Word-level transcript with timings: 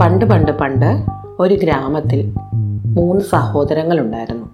പണ്ട് 0.00 0.24
പണ്ട് 0.24 0.58
പണ്ട് 0.58 1.06
ഒരു 1.38 1.54
ഗ്രാമത്തിൽ 1.54 2.34
മൂന്ന് 2.86 3.22
സഹോദരങ്ങളുണ്ടായിരുന്നു. 3.22 4.46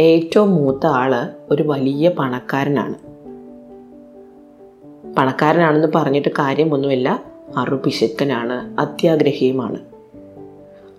ഏറ്റവും 0.00 0.54
മൂത്ത 0.54 0.86
ആൾ 0.86 1.30
ഒരു 1.50 1.62
വലിയ 1.62 2.08
പണക്കാരനാണ്. 2.08 2.94
പണക്കാരനാണെന്ന് 5.14 5.88
പറഞ്ഞിട്ട് 5.94 6.28
കാര്യമൊന്നുമില്ല. 6.28 7.22
അറുപിശുക്കനാണ് 7.56 8.80
അത്യാഗ്രഹിയുമാണ്. 8.80 9.76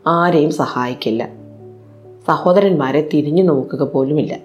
ആരെയും 0.07 0.51
സഹായിക്കില്ല. 0.51 1.29
സഹോദരന്മാരെ 2.27 3.09
തിരിഞ്ഞു 3.13 3.43
നോക്കുക 3.43 3.83
പോലുമില്ല. 3.83 4.37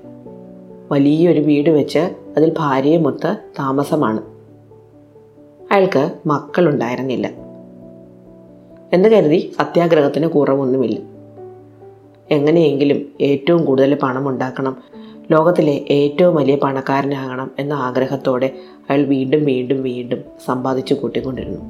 വലിയൊരു 0.92 1.40
വീട് 1.40 1.70
വെച്ച് 1.70 1.98
അതിൽ 2.36 2.52
ഭാര്യയുമൊത്ത് 2.58 3.36
താമസമാണ്. 3.58 4.35
അയാൾക്ക് 5.72 6.10
മക്കളുണ്ടായിരുന്നില്ല. 6.26 7.26
എന്ന് 8.92 9.08
കരുതി 9.08 9.52
സത്യാഗ്രഹത്തിന് 9.58 10.26
കുറവൊന്നുമില്ല. 10.26 11.00
എങ്ങനെയെങ്കിലും 12.30 13.06
ഏറ്റവും 13.20 13.64
കൂടുതൽ 13.64 13.94
പണം 13.94 14.28
ഉണ്ടാക്കണം 14.28 14.76
ലോകത്തിലെ 15.30 15.84
ഏറ്റവും 15.90 16.36
വലിയ 16.36 16.56
പണക്കാരനാകണം 16.56 17.50
എന്ന 17.58 17.72
ആഗ്രഹത്തോടെ 17.72 18.54
അയാൾ 18.90 19.02
വീണ്ടും 19.02 19.44
വീണ്ടും 19.44 19.82
വീണ്ടും 19.82 20.24
സമ്പാദിച്ചു 20.44 20.94
കൂട്ടിക്കൊണ്ടിരുന്നു. 20.94 21.60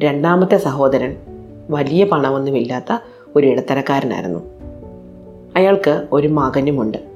രണ്ടാമത്തെ 0.00 0.56
സഹോദരൻ 0.56 1.16
വലിയ 1.70 2.04
പണമൊന്നുമില്ലാത്ത 2.04 2.98
ഒരു 3.36 3.46
ഇടത്തരക്കാരനായിരുന്നു. 3.46 4.38
അയാൾക്ക് 5.56 6.06
ഒരു 6.12 6.28
മകനുമുണ്ട്. 6.28 7.07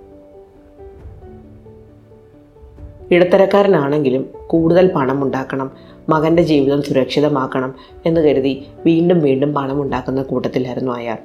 ഇടത്തരക്കാരനാണെങ്കിലും 3.12 4.28
കൂടുതൽ 4.46 4.90
പണം 4.96 5.24
ഉണ്ടാക്കണം 5.24 5.70
മകന്റെ 6.08 6.42
ജീവിതം 6.42 6.82
സുരക്ഷിതമാക്കണം 6.82 7.74
എന്ന് 8.06 8.20
കരുതി 8.20 8.66
വീണ്ടും 8.86 9.20
വീണ്ടും 9.20 9.54
പണം 9.54 9.82
ഉണ്ടാക്കുന്ന 9.82 10.22
കൂട്ടത്തിലായിരുന്നു 10.22 10.92
അയാൾ. 10.92 11.18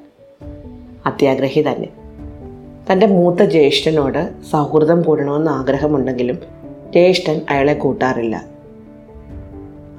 അത്യാഗ്രഹി 1.06 1.62
തന്നെ. 1.62 1.90
തന്റെ 2.92 3.08
മൂത്ത 3.08 3.44
ജ്യേഷ്ഠനോട് 3.44 4.30
സൗഹൃദം 4.52 5.02
കൂടണമെന്ന് 5.02 5.52
ആഗ്രഹമുണ്ടെങ്കിലും 5.52 6.36
ജ്യേഷ്ഠൻ 6.92 7.42
അയാളെ 7.50 7.74
കൂട്ടാറില്ല. 7.74 8.46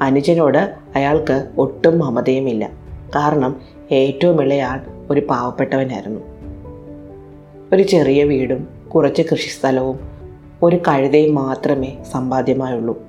അനുജനോട് 0.01 0.75
അയാൾക്ക് 0.97 1.49
ഒട്ടും 1.59 1.99
മമതയുമില്ല. 1.99 2.71
കാരണം 3.17 3.61
ഏറ്റവും 3.93 4.43
ഇളയാൾ 4.43 4.81
ഒരു 5.11 5.21
പാവപ്പെട്ടവനായിരുന്നു. 5.21 6.21
ഒരു 7.73 7.83
ചെറിയ 7.83 8.25
വീടും 8.25 8.69
കുറച്ച് 8.95 9.23
കൃഷിസ്ഥലവും 9.23 10.18
ഒരു 10.63 10.77
കഴുതയും 10.77 11.35
മാത്രമേ 11.35 11.97
സമ്പാദ്യമായുള്ളൂ. 12.13 13.03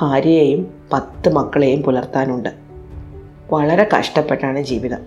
ഭാര്യയെയും 0.00 0.74
പത്ത് 0.92 1.32
മക്കളെയും 1.32 1.82
പുലർത്താനുണ്ട്. 1.82 2.48
വളരെ 3.52 3.88
കഷ്ടപ്പെട്ടാണ് 3.98 4.62
ജീവിതം. 4.62 4.98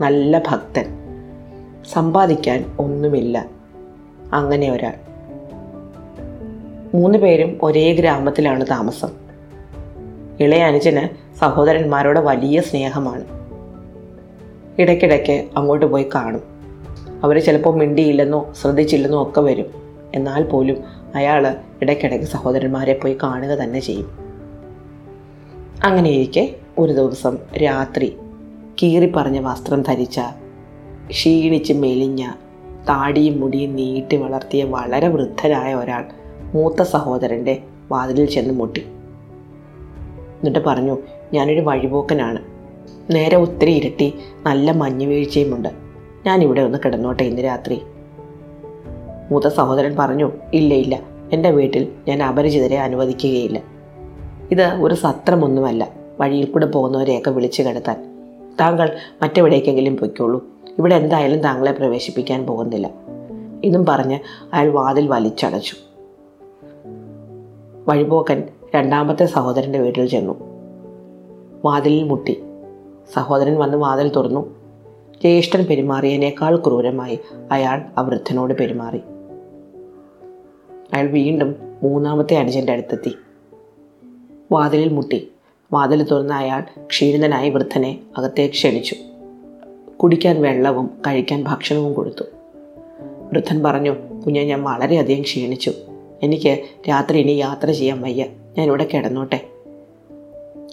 നല്ല 0.00 0.42
ഭക്തൻ. 0.48 0.84
സമ്പാദിക്കാൻ 1.92 2.64
ഒന്നുമില്ല. 2.78 3.46
അങ്ങനെ 4.32 4.70
ഒരാൾ. 4.70 4.94
മൂന്ന് 6.94 7.18
പേരും 7.18 7.58
ഒരേ 7.62 7.92
ഗ്രാമത്തിലാണ് 7.92 8.66
താമസം. 8.70 9.08
ഇളയ 10.40 10.62
അനുജന് 10.62 11.36
സഹോദരന്മാരോട് 11.38 12.18
വലിയ 12.18 12.60
സ്നേഹമാണ്. 12.60 13.24
ഇടയ്ക്കിടയ്ക്ക് 14.78 15.44
അങ്ങോട്ട് 15.56 15.86
പോയി 15.86 16.06
കാണും. 16.14 16.42
അവർ 17.24 17.38
ചിലപ്പോൾ 17.38 17.76
മിണ്ടിയില്ലെന്നോ 17.76 18.52
ശ്രദ്ധിച്ചില്ലെന്നോ 18.60 19.22
ഒക്കെ 19.22 19.40
വരും. 19.40 19.87
എന്നാൽ 20.14 20.42
പോലും 20.44 20.76
അയാൾ 21.14 21.56
ഇടയ്ക്കിടയ്ക്ക് 21.82 22.26
സഹോദരന്മാരെ 22.26 23.00
പോയി 23.02 23.16
കാണുക 23.22 23.48
തന്നെ 23.48 23.80
ചെയ്യും. 23.80 24.10
അങ്ങനെയിരിക്കെ 25.84 26.56
ഒരു 26.78 26.92
ദിവസം 26.92 27.38
രാത്രി 27.62 28.16
കീറിപ്പറഞ്ഞ 28.82 29.40
വസ്ത്രം 29.40 29.82
ധരിച്ച 29.82 30.20
ക്ഷീണിച്ച് 31.10 31.72
മെലിഞ്ഞ 31.72 32.30
താടിയും 32.88 33.40
മുടിയും 33.40 33.76
നീട്ടി 33.76 34.16
വളർത്തിയ 34.16 34.64
വളരെ 34.64 35.08
വൃദ്ധരായ 35.08 35.74
ഒരാൾ 35.74 36.04
മൂത്ത 36.54 36.82
സഹോദരന്റെ 36.82 37.62
വാതിലിൽ 37.90 38.26
ചെന്ന് 38.26 38.54
മുട്ടി. 38.54 38.80
എന്നിട്ട് 40.38 40.58
പറഞ്ഞു 40.58 40.98
ഞാനൊരു 41.32 41.60
വഴിപോക്കനാണ്. 41.60 42.38
നേരെ 43.12 43.36
ഒത്തിരി 43.36 43.70
ഇരട്ടി 43.70 44.14
നല്ല 44.46 44.70
മഞ്ഞുവീഴ്ചയുമുണ്ട്. 44.70 45.68
ഞാനിവിടെ 46.26 46.60
ഒന്ന് 46.60 46.78
കിടന്നോട്ടെ 46.84 47.22
ഇന്ന് 47.22 47.44
രാത്രി. 47.44 47.80
മൂത്ത 49.30 49.48
സഹോദരൻ 49.48 49.96
പറഞ്ഞു 49.98 50.32
ഇല്ല 50.54 50.74
ഇല്ല 50.74 51.00
എന്റെ 51.32 51.50
വീട്ടിൽ 51.50 51.92
ഞാൻ 52.08 52.22
അപരിചിതരെ 52.22 52.78
അനുവദിക്കുകയില്ല. 52.78 53.60
ഇത് 54.50 54.62
ഒരു 54.62 54.94
സത്രമൊന്നുമല്ല. 54.94 55.88
വഴിയിൽ 56.20 56.44
കൂടെ 56.44 56.66
പോകുന്നവരെയൊക്കെ 56.66 57.30
വിളിച്ചു 57.30 57.62
കിടത്താൻ 57.62 58.18
താങ്കൾ 58.60 58.96
മറ്റെവിടേക്കെങ്കിലും 59.22 59.96
പൊയ്ക്കോളൂ. 59.96 60.44
ഇവിടെ 60.78 60.94
എന്തായാലും 60.94 61.38
താങ്കളെ 61.38 61.72
പ്രവേശിപ്പിക്കാൻ 61.72 62.46
പോകുന്നില്ല. 62.46 62.90
ഇതും 63.64 63.86
പറഞ്ഞ് 63.86 64.18
അയാൾ 64.52 64.70
വാതിൽ 64.70 65.08
വലിച്ചടച്ചു. 65.08 65.76
വഴിപോക്കൻ 67.88 68.42
രണ്ടാമത്തെ 68.74 69.26
സഹോദരന്റെ 69.26 69.78
വീട്ടിൽ 69.78 70.06
ചെന്നു. 70.06 70.34
വാതിലിൽ 71.64 72.04
മുട്ടി. 72.04 72.42
സഹോദരൻ 73.14 73.58
വന്ന് 73.58 73.76
വാതിൽ 73.76 74.08
തുറന്നു. 74.08 74.54
ജ്യേഷ്ഠൻ 75.22 75.64
പെരുമാറിയതിനേക്കാൾ 75.64 76.56
ക്രൂരമായി 76.56 77.18
അയാൾ 77.52 77.82
ആ 77.98 78.00
വൃദ്ധനോട് 78.00 78.54
പെരുമാറി. 78.54 79.00
അയാൾ 80.94 81.06
വീണ്ടും 81.06 81.54
മൂന്നാമത്തെ 81.82 82.36
അനുജന്റെ 82.36 82.72
അടുത്തെത്തി. 82.72 83.16
വാതിലിൽ 84.52 84.88
മുട്ടി. 84.88 85.28
വാതിൽ 85.72 86.02
തുറന്ന 86.02 86.32
അയാൾ 86.32 86.62
ക്ഷീണിതനായി 86.84 87.50
വൃദ്ധനെ 87.50 87.98
അകത്തേക്ക് 88.18 88.54
ക്ഷണിച്ചു. 88.54 88.96
കുടിക്കാൻ 90.02 90.42
വെള്ളവും 90.42 90.90
കഴിക്കാൻ 91.06 91.44
ഭക്ഷണവും 91.44 91.94
കൊടുത്തു. 91.94 92.22
വൃദ്ധൻ 93.32 93.62
പറഞ്ഞു 93.62 93.90
കുഞ്ഞെ 94.26 94.44
ഞാൻ 94.44 94.62
വളരെയധികം 94.62 95.22
ക്ഷീണിച്ചു. 95.22 95.72
എനിക്ക് 96.22 96.62
രാത്രി 96.88 97.18
ഇനി 97.18 97.32
യാത്ര 97.32 97.70
ചെയ്യാൻ 97.70 98.00
വയ്യ. 98.00 98.24
ഞാൻ 98.58 98.66
ഇവിടെ 98.66 98.88
കിടന്നോട്ടെ. 98.94 99.40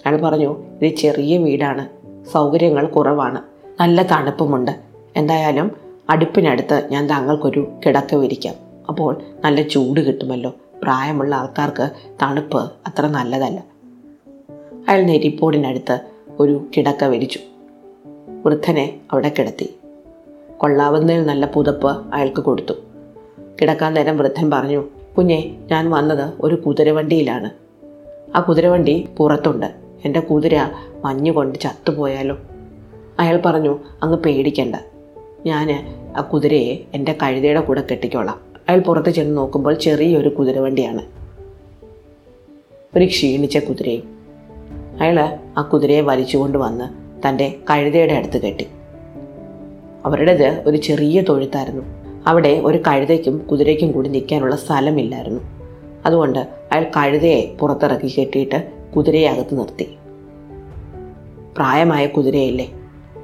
അയാൾ 0.06 0.20
പറഞ്ഞു 0.20 0.64
ഇത് 0.82 0.94
ചെറിയ 0.94 1.38
വീടാണ്. 1.38 1.88
സൗകര്യങ്ങൾ 2.32 2.86
കുറവാണ്. 2.86 3.42
നല്ല 3.80 4.02
തണുപ്പുമുണ്ട്. 4.02 4.70
എന്തായാലും 5.16 5.76
അടുപ്പിനടുത്ത് 6.10 6.88
ഞാൻ 6.90 7.06
താങ്കൾക്കൊരു 7.06 7.72
കിടക്ക 7.86 8.14
വിരിക്കാം. 8.14 8.65
അപ്പോൾ 8.88 9.22
നല്ല 9.44 9.62
ചൂട് 9.62 10.00
കിട്ടുമല്ലോ. 10.00 10.54
പ്രായമുള്ള 10.82 11.34
ആൾക്കാർക്ക് 11.34 11.90
തണുപ്പ് 12.22 12.72
അത്ര 12.86 13.06
നല്ലതല്ല. 13.06 13.64
അയാൾ 14.88 15.02
നെരിപ്പോടിനടുത്ത് 15.02 16.00
ഒരു 16.40 16.66
കിടക്ക 16.76 17.04
വിരിച്ചു. 17.04 17.40
വൃദ്ധനെ 18.44 19.00
അവിടെ 19.12 19.32
കിടത്തി. 19.38 19.74
കൊള്ളാവുന്നതിൽ 20.58 21.26
നല്ല 21.26 21.46
പുതപ്പ് 21.46 22.14
അയാൾക്ക് 22.14 22.40
കൊടുത്തു. 22.40 22.74
കിടക്കാൻ 23.62 23.94
നേരം 23.94 24.16
വൃദ്ധൻ 24.16 24.50
പറഞ്ഞു 24.50 24.84
കുഞ്ഞെ 25.18 25.56
ഞാൻ 25.70 25.90
വന്നത് 25.90 26.32
ഒരു 26.40 26.54
കുതിരവണ്ടിയിലാണ്. 26.54 27.50
ആ 28.36 28.40
കുതിരവണ്ടി 28.40 29.08
പുറത്തുണ്ട്. 29.18 29.74
എന്റെ 30.04 30.20
കുതിര 30.20 30.70
മഞ്ഞുകൊണ്ട് 31.04 31.58
ചത്തുപോയാലോ? 31.58 32.38
അയാൾ 33.18 33.42
പറഞ്ഞു 33.46 33.78
അങ്ങ് 34.02 34.18
പേടിക്കണ്ട. 34.18 34.76
ഞാൻ 35.46 35.96
ആ 36.16 36.20
കുതിരയെ 36.20 36.84
എന്റെ 36.94 37.18
കഴുതയുടെ 37.22 37.60
കൂടെ 37.60 37.86
കെട്ടിക്കോളാം. 37.90 38.45
അയാൾ 38.68 38.80
പുറത്ത് 38.80 39.10
ചെന്ന് 39.10 39.36
നോക്കുമ്പോൾ 39.36 39.74
ചെറിയൊരു 39.74 40.28
കുതിരവണ്ടിയാണ്. 40.28 41.02
ഒരു 42.96 43.04
ക്ഷീണിച്ച 43.04 43.58
കുതിരയും. 43.58 44.18
അയാൾ 45.00 45.38
ആ 45.58 45.62
കുതിരയെ 45.62 46.00
വലിച്ചുകൊണ്ട് 46.00 46.58
വന്ന് 46.58 46.84
തന്റെ 47.28 47.54
കഴുതയുടെ 47.70 48.12
അടുത്ത് 48.12 48.42
കെട്ടി. 48.42 48.66
അവരുടേത് 50.04 50.62
ഒരു 50.66 50.76
ചെറിയ 50.76 51.20
തൊഴുത്തായിരുന്നു. 51.20 51.82
അവിടെ 52.26 52.60
ഒരു 52.64 52.78
കഴുതയ്ക്കും 52.78 53.38
കുതിരയ്ക്കും 53.38 53.92
കൂടി 53.92 54.08
നിൽക്കാനുള്ള 54.08 54.56
സ്ഥലമില്ലായിരുന്നു. 54.56 55.40
അതുകൊണ്ട് 56.06 56.38
അയാൾ 56.72 56.86
കഴുതയെ 56.96 57.56
പുറത്തിറക്കി 57.60 58.20
കെട്ടിയിട്ട് 58.20 58.72
കുതിരയെ 58.96 59.28
അകത്ത് 59.28 59.58
നിർത്തി. 59.58 59.96
പ്രായമായ 61.56 62.06
കുതിരയല്ലേ? 62.06 62.72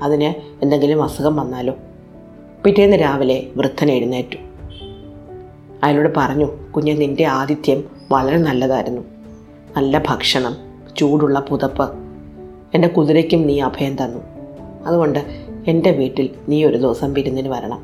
അതിന് 0.02 0.62
എന്തെങ്കിലും 0.62 1.02
അസുഖം 1.02 1.37
വന്നാലോ? 1.37 1.75
പിറ്റേന്ന് 2.64 2.96
രാവിലെ 2.96 3.46
വൃദ്ധൻ 3.56 3.90
എഴുന്നേറ്റു. 3.90 4.51
അയാളോട് 5.82 6.14
പറഞ്ഞു 6.17 6.44
കുഞ്ഞെ 6.76 6.94
നിന്റെ 6.94 7.25
ആതിഥ്യം 7.25 7.84
വളരെ 8.12 8.38
നല്ലതായിരുന്നു. 8.38 9.02
നല്ല 9.76 10.02
ഭക്ഷണം 10.08 10.56
ചൂടുള്ള 10.96 11.40
പുതപ്പ്. 11.40 11.90
എന്റെ 12.75 12.88
കുതിരയ്ക്കും 12.88 13.46
നീ 13.46 13.61
അഭയം 13.61 14.05
തന്നു. 14.05 14.19
അതുകൊണ്ട് 14.87 15.19
എന്റെ 15.69 15.90
വീട്ടിൽ 15.90 16.31
നീ 16.49 16.64
ഒരു 16.64 16.76
ദിവസം 16.76 17.12
വിരുന്നിന് 17.12 17.49
വരണം. 17.49 17.82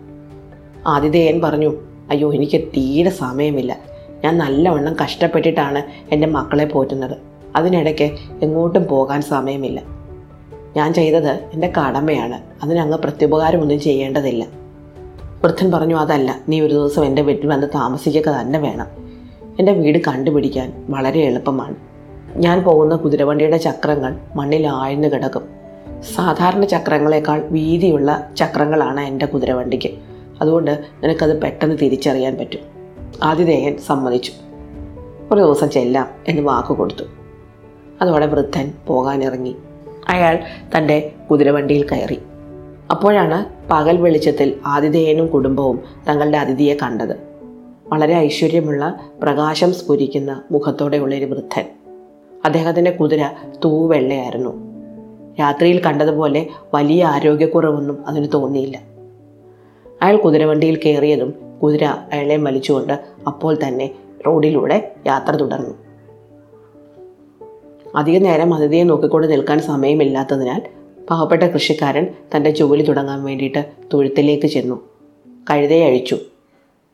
ആതിഥേയൻ 0.87 1.41
പറഞ്ഞു 1.41 1.75
അയ്യോ 2.11 2.35
എനിക്ക് 2.35 2.63
തീരെ 2.63 3.11
സമയമില്ല. 3.11 3.79
ഞാൻ 4.25 4.39
നല്ലവണ്ണം 4.39 4.97
കഷ്ടപ്പെട്ടിട്ടാണ് 5.05 5.83
എന്റെ 6.15 6.27
മക്കളെ 6.27 6.65
പോറ്റുന്നത്. 6.65 7.17
അതിനിടയ്ക്ക് 7.57 8.17
എങ്ങോട്ടും 8.43 8.87
പോകാൻ 8.87 9.23
സമയമില്ല. 9.23 9.83
ഞാൻ 10.77 10.95
ചെയ്തത് 10.95 11.31
എന്റെ 11.31 11.73
കടമയാണ്. 11.79 12.65
അതിനങ്ങ് 12.65 12.99
പ്രത്യുപകാരമൊന്നും 12.99 13.81
ചെയ്യേണ്ടതില്ല. 13.81 14.47
വൃദ്ധൻ 15.45 15.71
പറഞ്ഞു 15.71 15.97
അതല്ല 15.97 16.41
നീ 16.49 16.61
ഒരു 16.61 16.75
ദിവസം 16.75 17.05
എന്റെ 17.05 17.23
വീട്ടിൽ 17.23 17.47
വന്ന് 17.47 17.67
താമസിക്കുക 17.67 18.29
തന്നെ 18.41 18.59
വേണം. 18.59 18.87
എന്റെ 19.59 19.73
വീട് 19.73 19.99
കണ്ടുപിടിക്കാൻ 19.99 20.87
വളരെ 20.89 21.21
എളുപ്പമാണ്. 21.21 21.75
ഞാൻ 22.37 22.63
പോകുന്ന 22.63 22.97
കുതിരവണ്ടിയുടെ 22.97 23.57
ചക്രങ്ങൾ 23.57 24.19
മണ്ണിൽ 24.35 24.67
ആഴ്ന്നു 24.67 25.09
കിടക്കും. 25.09 25.43
സാധാരണ 26.15 26.65
ചക്രങ്ങളെക്കാൾ 26.65 27.49
വീതിയുള്ള 27.51 28.31
ചക്രങ്ങളാണ് 28.37 29.01
എന്റെ 29.01 29.27
കുതിരവണ്ടിക്ക്. 29.27 29.91
അതുകൊണ്ട് 30.41 30.85
നിനക്കത് 31.03 31.43
പെട്ടെന്ന് 31.43 31.77
തിരിച്ചറിയാൻ 31.83 32.37
പറ്റും. 32.37 32.61
ആതിഥേയൻ 33.23 33.79
സമ്മതിച്ചു. 33.79 34.33
ഒരു 35.33 35.41
ദിവസം 35.41 35.71
ചെല്ലാം 35.71 36.09
എന്ന് 36.29 36.43
വാക്ക് 36.43 36.69
കൊടുത്തു. 36.69 37.05
അതോടെ 38.03 38.27
വൃദ്ധൻ 38.27 38.73
പോകാനിറങ്ങി. 38.87 39.57
അയാൾ 40.09 40.39
തന്റെ 40.77 41.13
കുതിരവണ്ടിയിൽ 41.31 41.87
കയറി. 41.89 42.19
അപ്പോഴാണ് 42.91 43.69
പകൽ 43.71 43.97
വെളിച്ചത്തിൽ 43.97 44.61
ആതിഥേയനും 44.67 45.27
കുടുംബവും 45.27 45.81
തങ്ങളുടെ 46.09 46.39
അതിഥിയെ 46.39 46.75
കണ്ടത്. 46.75 47.17
വളരെ 47.87 48.15
ഐശ്വര്യമുള്ള 48.15 49.01
പ്രകാശം 49.23 49.75
സ്ഫുരിക്കുന്ന 49.75 50.43
മുഖത്തോടെയുള്ള 50.51 51.15
ഒരു 51.15 51.25
വൃദ്ധൻ. 51.25 51.65
അദ്ദേഹത്തിന്റെ 52.45 52.91
കുതിര 52.91 53.27
തൂവെള്ളയായിരുന്നു 53.65 54.51
രാത്രിയിൽ 55.41 55.85
കണ്ടതുപോലെ 55.85 56.47
വലിയ 56.75 57.05
ആരോഗ്യക്കുറവൊന്നും 57.05 58.07
അതിന് 58.07 58.29
തോന്നിയില്ല. 58.35 58.77
അയാൾ 60.03 60.17
കുതിരവണ്ടിയിൽ 60.17 60.81
കയറിയതും 60.87 61.35
കുതിര 61.63 61.85
അയാളെ 61.85 62.37
വലിച്ചുകൊണ്ട് 62.37 63.01
അപ്പോൾ 63.27 63.59
തന്നെ 63.67 63.91
റോഡിലൂടെ 64.27 64.93
യാത്ര 65.07 65.37
തുടർന്നു. 65.37 65.75
അധികനേരം 67.97 68.55
അതിഥിയെ 68.55 68.85
നോക്കിക്കൊണ്ട് 68.85 69.31
നിൽക്കാൻ 69.31 69.61
സമയമില്ലാത്തതിനാൽ 69.61 70.78
പാവപ്പെട്ട 71.09 71.43
കൃഷിക്കാരൻ 71.43 72.07
തന്റെ 72.37 72.51
ജോലി 72.51 72.83
തുടങ്ങാൻ 72.83 73.25
വേണ്ടിയിട്ട് 73.25 73.67
തൊഴുത്തിലേക്ക് 73.93 74.47
ചെന്നു. 74.47 74.89
കഴുതയെ 75.51 75.85
അഴിച്ചു. 75.85 76.19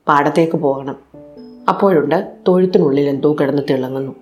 പാടത്തേക്ക് 0.08 0.56
പോകണം. 0.56 0.96
അപ്പോഴുണ്ട് 1.68 2.32
തൊഴുത്തിനുള്ളിൽ 2.48 3.08
എന്തോ 3.08 3.36
കിടന്ന് 3.40 3.62
തിളങ്ങുന്നു. 3.70 4.12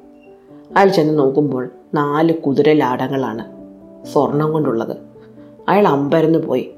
അയാൾ 0.76 0.88
ചെന്ന് 0.88 1.18
നോക്കുമ്പോൾ 1.18 1.70
നാല് 1.94 2.34
കുതിരലാടങ്ങളാണ് 2.34 3.44
സ്വർണം 4.06 4.52
കൊണ്ടുള്ളത്. 4.52 4.96
അയാൾ 5.68 5.88
അമ്പരന്ന് 5.88 6.38
പോയി. 6.38 6.70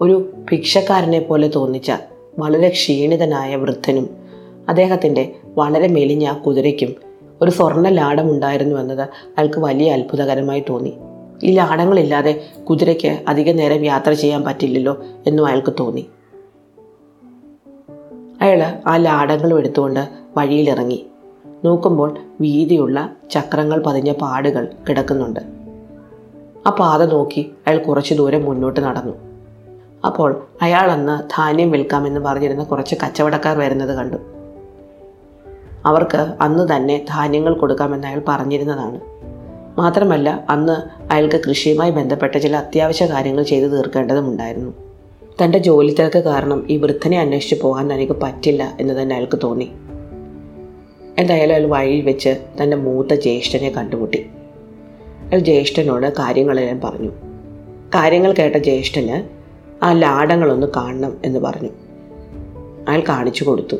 ഒരു 0.00 0.32
ഭിക്ഷക്കാരനെ 0.52 1.20
പോലെ 1.20 1.48
തോന്നിച്ച 1.48 1.92
വളരെ 2.38 2.68
ക്ഷീണിതനായ 2.68 3.56
വൃദ്ധനും 3.56 4.10
അദ്ദേഹത്തിന്റെ 4.68 5.34
വളരെ 5.44 5.88
മെലിഞ്ഞ 5.88 6.32
കുതിരയ്ക്കും 6.32 6.94
ഒരു 7.42 7.50
സ്വർണ 7.50 7.88
ലാടമുണ്ടായിരുന്നു 7.88 8.80
എന്നത് 8.80 9.00
അയാൾക്ക് 9.00 9.58
വലിയ 9.58 9.90
അത്ഭുതകരമായി 9.90 10.64
തോന്നി. 10.68 10.92
ഈ 11.44 11.52
ലാടങ്ങളില്ലാതെ 11.52 12.42
കുതിരയ്ക്ക് 12.70 13.24
അധിക 13.28 13.52
നേരം 13.52 13.84
യാത്ര 13.84 14.12
ചെയ്യാൻ 14.12 14.44
പറ്റില്ലല്ലോ 14.44 15.02
എന്നും 15.26 15.46
അയാൾക്ക് 15.46 15.72
തോന്നി. 15.80 16.08
അയാൾ 18.42 18.82
ആ 18.86 18.96
ലാടങ്ങളും 18.96 19.58
എടുത്തുകൊണ്ട് 19.58 20.08
വഴിയിലിറങ്ങി. 20.36 21.06
നോക്കുമ്പോൾ 21.64 22.18
വീതിയുള്ള 22.40 23.10
ചക്രങ്ങൾ 23.30 23.82
പതിഞ്ഞ 23.82 24.12
പാടുകൾ 24.12 24.68
കിടക്കുന്നുണ്ട്. 24.88 25.40
ആ 26.66 26.70
പാത 26.70 27.04
നോക്കി 27.04 27.52
അയാൾ 27.66 27.78
കുറച്ച് 27.78 28.14
ദൂരം 28.14 28.44
മുന്നോട്ട് 28.44 28.80
നടന്നു. 28.80 29.12
അപ്പോൾ 30.06 30.46
അയാൾ 30.62 30.90
അന്ന് 30.90 31.22
ധാന്യം 31.36 31.70
വിൽക്കാമെന്ന് 31.70 32.20
പറഞ്ഞിരുന്ന 32.20 32.64
കുറച്ച് 32.64 32.94
കച്ചവടക്കാർ 33.02 33.58
വരുന്നത് 33.58 33.96
കണ്ടു. 33.96 34.16
അവർക്ക് 35.86 36.34
അന്ന് 36.40 36.76
തന്നെ 36.76 37.06
ധാന്യങ്ങൾ 37.08 37.54
കൊടുക്കാമെന്ന് 37.54 38.06
അയാൾ 38.06 38.22
പറഞ്ഞിരുന്നതാണ്. 38.28 39.13
മാത്രമല്ല 39.78 40.44
അന്ന് 40.50 41.04
അയാൾക്ക് 41.12 41.40
കൃഷിയുമായി 41.48 41.90
ബന്ധപ്പെട്ട 41.90 42.38
ചില 42.38 42.56
അത്യാവശ്യ 42.56 43.06
കാര്യങ്ങൾ 43.06 43.42
ചെയ്തു 43.42 43.66
തീർക്കേണ്ടതുമുണ്ടായിരുന്നു. 43.66 44.72
തന്റെ 45.44 45.58
ജോലി 45.58 45.94
തിരക്ക് 45.94 46.18
കാരണം 46.18 46.66
ഈ 46.70 46.76
വൃദ്ധനെ 46.76 47.20
അന്വേഷിച്ച് 47.20 47.62
പോകാൻ 47.62 47.92
തനിക്ക് 47.92 48.12
പറ്റില്ല 48.12 48.76
എന്ന് 48.80 48.94
തന്നെ 48.94 49.16
അയാൾക്ക് 49.16 49.38
തോന്നി. 49.42 49.72
എന്തായാലും 51.18 51.54
അയാൾ 51.54 51.66
വഴിയിൽ 51.66 52.04
വെച്ച് 52.04 52.36
തന്റെ 52.62 52.76
മൂത്ത 52.76 53.14
ജ്യേഷ്ഠനെ 53.14 53.70
കണ്ടുമുട്ടി. 53.70 54.26
അയാൾ 55.02 55.38
ജ്യേഷ്ഠനോട് 55.38 56.12
കാര്യങ്ങളെല്ലാം 56.12 56.80
പറഞ്ഞു. 56.80 57.10
കാര്യങ്ങൾ 57.94 58.32
കേട്ട 58.32 58.56
ജ്യേഷ്ഠന് 58.56 59.28
ആ 59.84 59.92
ലാടങ്ങളൊന്ന് 59.92 60.66
കാണണം 60.76 61.16
എന്ന് 61.24 61.38
പറഞ്ഞു. 61.38 61.68
അയാൾ 62.88 63.02
കാണിച്ചു 63.08 63.44
കൊടുത്തു. 63.44 63.76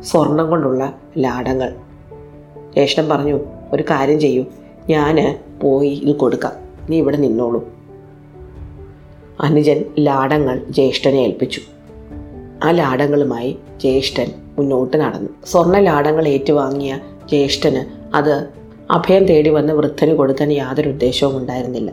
സ്വർണം 0.00 0.50
കൊണ്ടുള്ള 0.50 0.98
ലാടങ്ങൾ. 1.18 1.70
ജ്യേഷ്ഠൻ 2.74 3.08
പറഞ്ഞു 3.08 3.40
ഒരു 3.72 3.82
കാര്യം 3.82 4.20
ചെയ്യൂ. 4.20 4.44
ഞാൻ 4.90 5.38
പോയി 5.62 5.88
ഇത് 5.88 6.16
കൊടുക്കാം. 6.16 6.52
നീ 6.90 6.98
ഇവിടെ 6.98 7.16
നിന്നോളൂ. 7.16 7.68
അനുജൻ 9.40 9.84
ലാടങ്ങൾ 9.98 10.64
ജ്യേഷ്ഠനെ 10.70 11.16
ഏൽപ്പിച്ചു. 11.16 11.60
ആ 12.64 12.70
ലാടങ്ങളുമായി 12.70 13.58
ജ്യേഷ്ഠൻ 13.80 14.26
മുന്നോട്ട് 14.58 14.96
നടന്നു. 14.96 15.30
സ്വർണ 15.44 15.78
ലാടങ്ങൾ 15.78 16.28
ഏറ്റുവാങ്ങിയ 16.28 16.98
ജ്യേഷ്ഠന് 17.28 17.84
അത് 18.16 18.46
അഭയം 18.90 19.24
തേടി 19.24 19.50
വന്ന് 19.50 19.72
വൃദ്ധന് 19.72 20.12
കൊടുക്കാൻ 20.12 20.52
യാതൊരു 20.52 20.88
ഉദ്ദേശവും 20.88 21.36
ഉണ്ടായിരുന്നില്ല. 21.36 21.92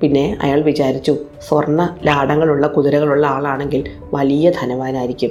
പിന്നെ 0.00 0.38
അയാൾ 0.42 0.60
വിചാരിച്ചു 0.60 1.16
സ്വർണ 1.48 1.96
ലാടങ്ങളുള്ള 2.04 2.66
കുതിരകളുള്ള 2.66 3.26
ആളാണെങ്കിൽ 3.26 3.84
വലിയ 4.14 4.50
ധനവാനായിരിക്കും. 4.50 5.30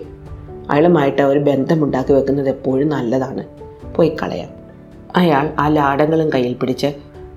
അയാളുമായിട്ട് 0.69 1.21
ഒരു 1.21 1.39
ബന്ധമുണ്ടാക്കി 1.39 2.13
വെക്കുന്നത് 2.13 2.49
എപ്പോഴും 2.49 2.89
നല്ലതാണ്. 2.89 3.43
പോയി 3.95 4.17
കളയാം. 4.23 4.64
അയാൾ 5.15 5.53
ആ 5.59 5.67
ലാടങ്ങളും 5.67 6.33
കയ്യിൽ 6.33 6.53
പിടിച്ച് 6.53 6.87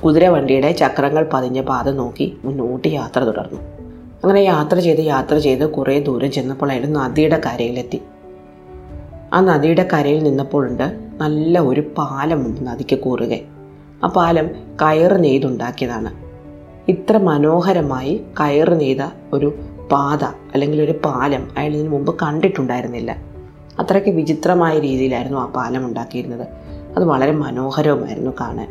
കുതിരവണ്ടിയുടെ 0.04 0.72
ചക്രങ്ങൾ 0.72 1.28
പതിഞ്ഞ 1.32 1.60
പാത 1.60 1.90
നോക്കി 1.90 2.36
മുന്നോട്ട് 2.44 2.88
യാത്ര 2.88 3.20
തുടർന്നു. 3.20 3.60
അങ്ങനെ 4.24 4.40
യാത്ര 4.40 4.78
ചെയ്ത് 4.78 5.00
യാത്ര 5.00 5.38
ചെയ്ത് 5.38 5.70
കുറേ 5.70 6.00
ദൂരം 6.00 6.30
ചെന്നപ്പോൾ 6.30 6.72
അയാൾ 6.72 6.86
നദിയുടെ 6.86 7.40
കരയിലെത്തി. 7.46 8.02
ആ 9.32 9.40
നദിയുടെ 9.40 9.88
കരയിൽ 9.92 10.22
നിന്നപ്പോഴുണ്ട് 10.22 11.00
നല്ല 11.20 11.58
ഒരു 11.58 11.80
പാലമുണ്ട് 11.98 12.66
നദിക്ക് 12.66 12.98
കൂറുകെ. 12.98 13.44
ആ 14.04 14.06
പാലം 14.06 14.50
കയർ 14.82 15.14
നെയ്തുണ്ടാക്കിയതാണ്. 15.18 16.10
ഇത്ര 16.88 17.16
മനോഹരമായി 17.16 18.24
കയർ 18.40 18.74
നെയ്ത 18.74 18.98
ഒരു 19.32 19.58
പാത 19.92 20.24
അല്ലെങ്കിൽ 20.24 20.82
ഒരു 20.82 20.92
പാലം 21.04 21.48
അയാൾ 21.58 21.74
ഇതിനു 21.74 21.88
മുമ്പ് 21.88 22.18
കണ്ടിട്ടുണ്ടായിരുന്നില്ല. 22.22 23.16
അത്രയ്ക്ക് 23.78 24.08
വിചിത്രമായ 24.08 24.78
രീതിയിലായിരുന്നു 24.78 25.38
ആ 25.38 25.46
പാലം 25.46 25.86
ഉണ്ടാക്കിയിരുന്നത്. 25.86 26.48
അത് 26.98 27.06
വളരെ 27.06 27.32
മനോഹരവുമായിരുന്നു 27.32 28.30
കാണാൻ. 28.40 28.68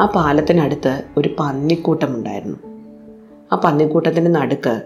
ആ 0.00 0.06
പാലത്തിനടുത്ത് 0.06 1.02
ഒരു 1.16 1.36
പന്നിക്കൂട്ടമുണ്ടായിരുന്നു. 1.40 2.56
ആ 3.52 3.60
പന്നിക്കൂട്ടത്തിന്റെ 3.64 4.30
നടുക്ക് 4.30 4.82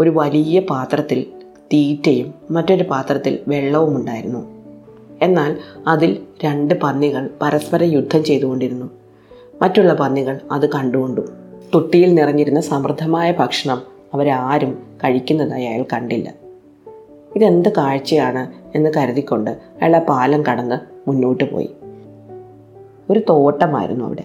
ഒരു 0.00 0.10
വലിയ 0.10 0.60
പാത്രത്തിൽ 0.60 1.26
തീറ്റയും 1.72 2.34
മറ്റൊരു 2.50 2.84
പാത്രത്തിൽ 2.84 3.38
വെള്ളവും 3.48 3.96
ഉണ്ടായിരുന്നു. 3.96 4.46
എന്നാൽ 5.22 5.58
അതിൽ 5.86 6.18
രണ്ട് 6.44 6.80
പന്നികൾ 6.80 7.30
പരസ്പരം 7.42 7.86
യുദ്ധം 7.86 8.24
ചെയ്തുകൊണ്ടിരുന്നു. 8.24 8.90
മറ്റുള്ള 9.62 9.94
പന്നികൾ 9.94 10.40
അത് 10.52 10.72
കണ്ടുകൊണ്ടു. 10.72 11.20
തൊട്ടിയിൽ 11.74 12.14
നിറഞ്ഞിരുന്ന 12.14 12.60
സമൃദ്ധമായ 12.60 13.32
ഭക്ഷണം 13.32 13.82
അവരാരും 14.14 14.78
കഴിക്കുന്നതായി 15.04 15.64
അയാൾ 15.64 15.84
കണ്ടില്ല. 15.92 16.34
ഇതെന്ത് 17.36 17.68
കാഴ്ചയാണ് 17.68 18.61
എന്ന് 18.74 18.90
കരുതിക്കൊണ്ട് 18.96 19.50
അയാൾ 19.50 19.96
ആ 19.96 19.98
പാലം 19.98 20.42
കടന്ന് 20.46 21.08
മുന്നോട്ട് 21.08 21.52
പോയി. 21.52 21.74
ഒരു 23.10 23.20
തോട്ടമായിരുന്നു 23.28 24.04
അവിടെ. 24.04 24.24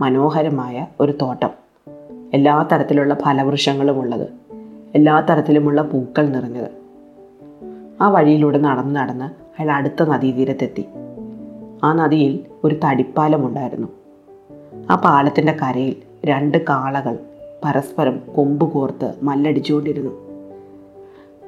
മനോഹരമായ 0.00 0.86
ഒരു 1.00 1.12
തോട്ടം. 1.22 1.50
എല്ലാ 2.34 2.68
തരത്തിലുള്ള 2.72 3.14
ഫലവൃക്ഷങ്ങളും 3.14 4.00
ഉള്ളത്. 4.00 4.28
എല്ലാ 4.94 5.20
തരത്തിലുമുള്ള 5.20 5.82
പൂക്കൾ 5.82 6.26
നിറഞ്ഞത്. 6.26 6.68
ആ 8.00 8.08
വഴിയിലൂടെ 8.08 8.58
നടന്ന് 8.58 8.96
നടന്ന് 8.96 9.24
അയാൾ 9.62 9.72
അടുത്ത 9.72 10.02
നദീതീരത്തെത്തി. 10.02 10.84
ആ 11.84 11.92
നദിയിൽ 11.92 12.40
ഒരു 12.64 12.76
തടിപ്പാലമുണ്ടായിരുന്നു 12.84 13.88
ആ 14.90 14.94
പാലത്തിന്റെ 14.94 15.52
കരയിൽ 15.52 15.96
രണ്ട് 16.24 16.58
കാളകൾ 16.58 17.18
പരസ്പരം 17.64 18.20
കൊമ്പ് 18.36 18.72
കോർത്ത് 18.72 19.14
മല്ലടിച്ചുകൊണ്ടിരുന്നു. 19.22 20.25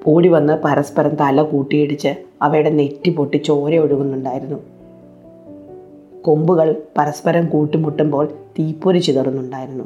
ഓടി 0.09 0.29
വന്ന് 0.29 0.59
പരസ്പരം 0.65 1.17
തല 1.17 1.43
കൂട്ടിയിടിച്ച് 1.43 2.09
അവയുടെ 2.43 2.71
നെറ്റി 2.71 3.11
പൊട്ടി 3.11 3.37
ചോര 3.37 3.77
ഒഴുകുന്നുണ്ടായിരുന്നു. 3.77 4.59
കൊമ്പുകൾ 6.23 6.83
പരസ്പരം 6.99 7.47
കൂട്ടിമുട്ടുമ്പോൾ 7.47 8.27
തീപ്പൊരി 8.27 8.99
ചിതറുന്നുണ്ടായിരുന്നു. 8.99 9.85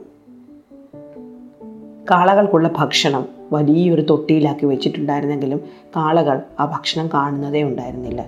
കാളകൾക്കുള്ള 2.10 2.70
ഭക്ഷണം 2.78 3.28
വലിയൊരു 3.52 4.02
തൊട്ടിയിലാക്കി 4.10 4.66
വെച്ചിട്ടുണ്ടായിരുന്നെങ്കിലും 4.66 5.60
കാളകൾ 5.96 6.42
ആ 6.60 6.64
ഭക്ഷണം 6.64 7.10
കാണുന്നതേ 7.14 7.62
ഉണ്ടായിരുന്നില്ല. 7.62 8.26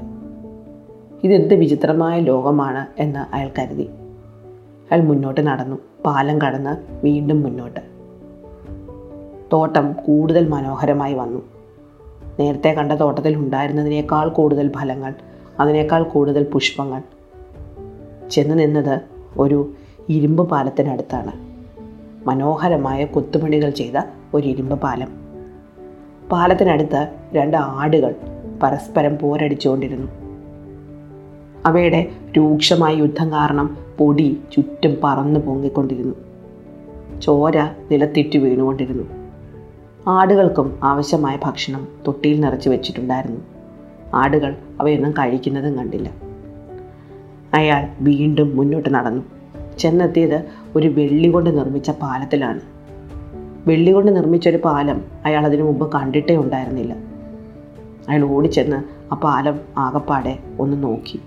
ഇതെന്ത് 1.24 1.54
വിചിത്രമായ 1.54 2.20
ലോകമാണ് 2.20 3.02
എന്ന് 3.02 3.34
അയാൾ 3.34 3.50
കരുതി. 3.58 3.88
അയാൾ 4.92 5.00
മുന്നോട്ട് 5.00 5.46
നടന്നു. 5.46 5.76
പാലം 6.04 6.42
കടന്ന് 6.42 7.04
വീണ്ടും 7.06 7.42
മുന്നോട്ട്. 7.42 7.80
തോട്ടം 9.52 9.92
കൂടുതൽ 9.92 10.48
മനോഹരമായി 10.48 11.14
വന്നു. 11.14 11.53
നേരത്തെ 12.40 12.68
കണ്ട 12.68 12.92
തോട്ടത്തിൽ 12.92 13.36
ഉണ്ടായിരുന്നതിനേക്കാൾ 13.36 14.28
കൂടുതൽ 14.28 14.72
ഫലങ്ങൾ 14.72 15.14
അതിനേക്കാൾ 15.60 16.02
കൂടുതൽ 16.02 16.44
പുഷ്പങ്ങൾ. 16.44 17.02
ചെന്ന് 18.30 18.58
നിന്നത് 18.58 19.00
ഒരു 19.38 19.72
ഇരുമ്പ് 20.08 20.48
പാലത്തിനടുത്താണ്. 20.48 21.32
മനോഹരമായ 22.28 23.04
കൊത്തുപണികൾ 23.04 23.70
ചെയ്ത 23.70 24.02
ഒരു 24.34 24.46
ഇരുമ്പ് 24.48 24.80
പാലം. 24.80 25.08
പാലത്തിനടുത്ത് 26.32 27.08
രണ്ട് 27.32 27.56
ആടുകൾ 27.56 28.14
പരസ്പരം 28.62 29.18
പോരടിച്ചുകൊണ്ടിരുന്നു. 29.18 30.12
അവയുടെ 31.66 32.08
രൂക്ഷമായ 32.36 32.94
യുദ്ധം 32.94 33.32
കാരണം 33.32 33.76
പൊടി 33.98 34.40
ചുറ്റും 34.52 34.96
പറന്ന് 35.04 35.40
പൊങ്ങിക്കൊണ്ടിരുന്നു. 35.40 36.14
ചോര 37.20 37.60
നിലത്തിറ്റു 37.90 38.38
വീണുകൊണ്ടിരുന്നു. 38.38 39.23
ആടുകൾക്കും 40.08 40.80
ആവശ്യമായ 40.82 41.38
ഭക്ഷണം 41.44 41.88
തൊട്ടിയിൽ 42.06 42.40
നിറച്ച് 42.40 42.68
വെച്ചിട്ടുണ്ടായിരുന്നു. 42.68 43.40
ആടുകൾ 44.14 44.56
അവയൊന്നും 44.80 45.12
കഴിക്കുന്നതും 45.12 45.76
കണ്ടില്ല. 45.76 46.10
അയാൾ 47.54 47.88
വീണ്ടും 48.00 48.56
മുന്നോട്ട് 48.56 48.94
നടന്നു. 48.94 49.22
ചെന്നെത്തിയത് 49.78 50.44
ഒരു 50.76 50.88
വെള്ളി 50.88 51.28
കൊണ്ട് 51.28 51.58
നിർമ്മിച്ച 51.58 51.90
പാലത്തിലാണ്. 51.90 52.60
വെള്ളി 53.66 53.92
കൊണ്ട് 53.92 54.16
നിർമ്മിച്ചൊരു 54.16 54.56
പാലം 54.56 55.02
അയാൾ 55.24 55.44
അതിനു 55.44 55.62
മുമ്പ് 55.62 55.92
കണ്ടിട്ടേ 55.92 56.36
ഉണ്ടായിരുന്നില്ല. 56.36 56.94
അയാൾ 58.08 58.24
ഓടിച്ചെന്ന് 58.24 58.82
ആ 59.14 59.16
പാലം 59.16 59.60
ആകപ്പാടെ 59.78 60.38
ഒന്ന് 60.60 60.82
നോക്കി. 60.82 61.20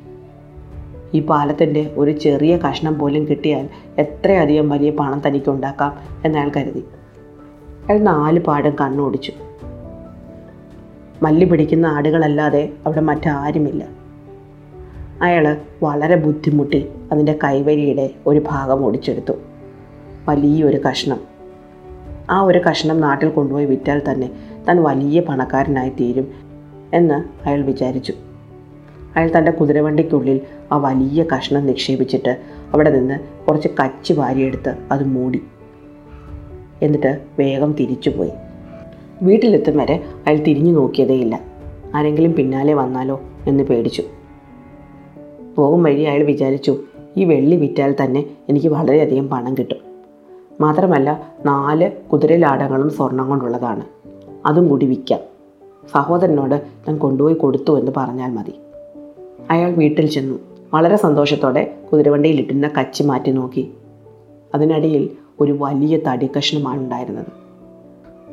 ഈ 1.14 1.20
പാലത്തിന്റെ 1.20 1.94
ഒരു 1.98 2.12
ചെറിയ 2.12 2.58
കഷ്ണം 2.58 3.00
പോലും 3.00 3.28
കിട്ടിയാൽ 3.28 3.70
എത്രയധികം 3.98 4.70
വലിയ 4.70 4.90
പണം 4.90 5.22
തനിക്ക് 5.28 5.50
ഉണ്ടാക്കാം 5.50 5.98
എന്നയാൾ 6.26 6.52
കരുതി. 6.58 6.84
അയാൾ 7.90 8.00
നാല് 8.00 8.40
പാടും 8.40 8.76
കണ്ണോടിച്ചു. 8.82 9.32
മല്ലി 11.22 11.46
പിടിക്കുന്ന 11.46 11.86
ആടുകളല്ലാതെ 11.86 12.74
അവിടെ 12.86 13.02
മറ്റാരുമില്ല. 13.02 13.88
അയാൾ 15.22 15.58
വളരെ 15.84 16.16
ബുദ്ധിമുട്ടി 16.16 16.90
അതിന്റെ 17.12 17.40
കൈവരിയുടെ 17.44 18.10
ഒരു 18.28 18.44
ഭാഗം 18.48 18.86
ഓടിച്ചെടുത്തു. 18.86 19.34
വലിയൊരു 20.30 20.78
കഷ്ണം. 20.78 21.20
ആ 22.30 22.42
ഒരു 22.42 22.60
കഷ്ണം 22.60 23.02
നാട്ടിൽ 23.02 23.30
കൊണ്ടുപോയി 23.30 23.66
വിറ്റാൽ 23.66 24.02
തന്നെ 24.12 24.32
താൻ 24.68 24.84
വലിയ 24.84 25.20
പണക്കാരനായി 25.20 25.90
തീരും 25.90 26.28
എന്ന് 26.94 27.48
അയാൾ 27.48 27.62
വിചാരിച്ചു. 27.62 28.14
അയാൾ 29.16 29.32
തന്റെ 29.38 29.52
കുതിരവണ്ടിക്കുള്ളിൽ 29.52 30.42
ആ 30.72 30.78
വലിയ 30.78 31.24
കഷ്ണം 31.24 31.66
നിക്ഷേപിച്ചിട്ട് 31.66 32.38
അവിടെ 32.74 32.90
നിന്ന് 32.90 33.20
കുറച്ച് 33.46 33.68
കച്ചി 33.84 34.14
വാരിയെടുത്ത് 34.14 34.76
അത് 34.92 35.04
മൂടി. 35.04 35.44
എന്നിട്ട് 36.82 37.22
വേഗം 37.40 37.74
തിരിച്ചുപോയി 37.74 38.32
വീട്ടിലെത്തും 39.22 39.78
വരെ 39.78 40.04
അയാൾ 40.28 40.38
തിരിഞ്ഞു 40.38 40.72
നോക്കിയതേയില്ല. 40.72 41.42
ആരെങ്കിലും 41.96 42.34
പിന്നാലെ 42.34 42.74
വന്നാലോ 42.74 43.22
എന്ന് 43.48 43.64
പേടിച്ചു. 43.64 44.04
പോകും 45.56 45.84
വഴി 45.84 46.02
അയാൾ 46.02 46.24
വിചാരിച്ചു 46.24 46.78
ഈ 47.18 47.24
വെള്ളി 47.24 47.56
വിറ്റാൽ 47.56 47.96
തന്നെ 48.04 48.26
എനിക്ക് 48.50 48.68
വളരെയധികം 48.68 49.28
പണം 49.28 49.54
കിട്ടും. 49.54 49.78
മാത്രമല്ല 50.62 51.34
നാല് 51.46 51.92
കുതിരലാടങ്ങളും 51.92 52.90
സ്വർണം 52.90 53.30
കൊണ്ടുള്ളതാണ്. 53.30 53.84
അതും 54.46 54.70
കൂടി 54.70 54.86
വിൽക്കാം. 54.86 55.20
സഹോദരനോട് 55.94 56.56
ഞാൻ 56.56 56.98
കൊണ്ടുപോയി 56.98 57.34
കൊടുത്തു 57.34 57.80
എന്ന് 57.80 57.92
പറഞ്ഞാൽ 57.98 58.32
മതി. 58.32 58.54
അയാൾ 59.50 59.72
വീട്ടിൽ 59.72 60.08
ചെന്നു. 60.08 60.40
വളരെ 60.74 60.96
സന്തോഷത്തോടെ 60.96 61.74
കുതിരവണ്ടിയിൽ 61.92 62.40
ഇട്ടുന്ന 62.40 62.72
കച്ചി 62.80 63.04
മാറ്റി 63.04 63.32
നോക്കി. 63.32 63.72
അതിനടിയിൽ 64.56 65.10
ഒരു 65.40 65.58
വലിയ 65.60 65.98
തടി 65.98 66.30
കഷ്ണമാണ് 66.38 66.80
ഉണ്ടായിരുന്നത്. 66.80 67.28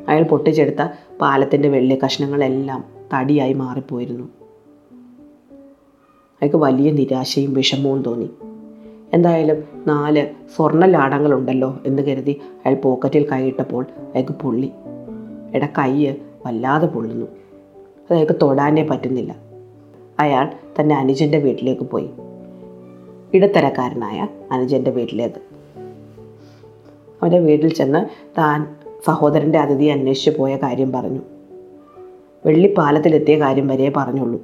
അയാൾ 0.07 0.23
പൊട്ടിച്ചെടുത്ത 0.23 0.87
പാലത്തിന്റെ 1.21 1.69
വെള്ളി 1.69 1.99
കഷ്ണങ്ങളെല്ലാം 2.05 2.83
തടിയായി 3.13 3.53
മാറിപ്പോയിരുന്നു. 3.53 4.23
അയാൾക്ക് 6.41 6.55
വലിയ 6.55 6.91
നിരാശയും 6.91 7.53
വിഷമവും 7.53 8.01
തോന്നി. 8.01 8.29
എന്തായാലും 9.13 9.63
നാല് 9.87 10.27
സ്വർണ 10.55 10.85
ലാടങ്ങളുണ്ടല്ലോ 10.85 11.79
എന്ന് 11.85 12.03
കരുതി 12.03 12.39
അയാൾ 12.65 12.75
പോക്കറ്റിൽ 12.75 13.29
കൈയിട്ടപ്പോൾ 13.29 13.85
അയാൾക്ക് 14.15 14.31
പൊള്ളി. 14.31 14.71
എടാ 15.53 15.67
കൈ 15.77 16.13
വല്ലാതെ 16.45 16.87
പൊള്ളുന്നു. 16.87 17.25
അത് 17.25 18.13
അയാൾക്ക് 18.13 18.33
തൊടാനേ 18.41 18.83
പറ്റുന്നില്ല. 18.83 19.35
അയാൾ 20.19 20.53
തന്റെ 20.79 20.95
അനുജന്റെ 20.95 21.37
വീട്ടിലേക്ക് 21.37 21.81
പോയി. 21.81 22.09
ഇടത്തരക്കാരനായ 23.33 24.27
അനുജന്റെ 24.51 24.91
വീട്ടിലേക്ക്. 24.91 25.54
അവന്റെ 27.21 27.39
വീട്ടിൽ 27.39 27.73
ചെന്ന് 27.73 28.05
താൻ 28.37 28.75
സഹോദരന്റെ 29.05 29.59
അതിഥിയെ 29.59 29.93
അന്വേഷിച്ച് 29.93 30.39
പോയ 30.39 30.55
കാര്യം 30.55 30.91
പറഞ്ഞു. 30.91 31.19
വെള്ളിപ്പാലത്തിലെത്തിയ 32.45 33.39
കാര്യം 33.39 33.67
വരെ 33.67 33.93
പറഞ്ഞുള്ളൂ. 33.97 34.41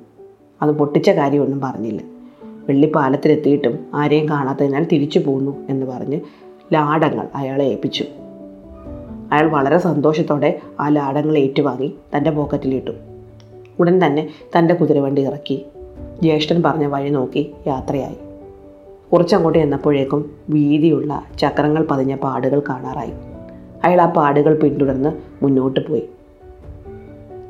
അത് 0.61 0.71
പൊട്ടിച്ച 0.71 1.09
കാര്യമൊന്നും 1.09 1.61
പറഞ്ഞില്ല. 1.61 2.01
വെള്ളിപ്പാലത്തിലെത്തിയിട്ടും 2.43 3.79
ആരെയും 3.93 4.29
കാണാത്തതിനാൽ 4.29 4.87
തിരിച്ചു 4.91 5.19
പോന്നു 5.19 5.67
എന്ന് 5.69 5.85
പറഞ്ഞ് 5.85 6.19
ലാടങ്ങൾ 6.73 7.27
അയാളെ 7.35 7.65
ഏൽപ്പിച്ചു. 7.65 8.03
അയാൾ 9.31 9.49
വളരെ 9.49 9.77
സന്തോഷത്തോടെ 9.77 10.59
ആ 10.79 10.87
ലാടങ്ങൾ 10.87 11.37
ഏറ്റുവാങ്ങി 11.37 11.95
തന്റെ 12.17 12.31
പോക്കറ്റിലിട്ടു. 12.31 12.91
ഉടൻ 13.79 14.05
തന്നെ 14.05 14.29
തന്റെ 14.57 14.73
കുതിരവണ്ടി 14.73 15.21
ഇറക്കി. 15.21 15.65
ജ്യേഷ്ഠൻ 16.21 16.63
പറഞ്ഞ 16.63 16.85
വഴി 16.85 17.09
നോക്കി 17.09 17.51
യാത്രയായി. 17.67 18.30
കുറച്ചങ്ങോട്ട് 19.13 19.59
ചെന്നപ്പോഴേക്കും 19.59 20.31
വീതിയുള്ള 20.49 21.23
ചക്രങ്ങൾ 21.39 21.87
പതിഞ്ഞ 21.91 22.15
പാടുകൾ 22.15 22.59
കാണാറായി. 22.59 23.11
അയാൾ 23.83 24.01
ആ 24.01 24.05
പാടുകൾ 24.05 24.55
പിന്തുടർന്ന് 24.55 25.09
മുന്നോട്ട് 25.43 25.79
പോയി. 25.79 26.09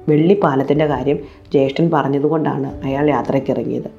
വെള്ളിപ്പാലത്തിന്റെ 0.10 0.86
കാര്യം 0.86 1.20
ജ്യേഷ്ഠൻ 1.52 1.92
പറഞ്ഞതുകൊണ്ടാണ് 1.94 2.84
അയാൾ 2.84 3.10
യാത്രയ്ക്കിറങ്ങിയത്. 3.10 3.92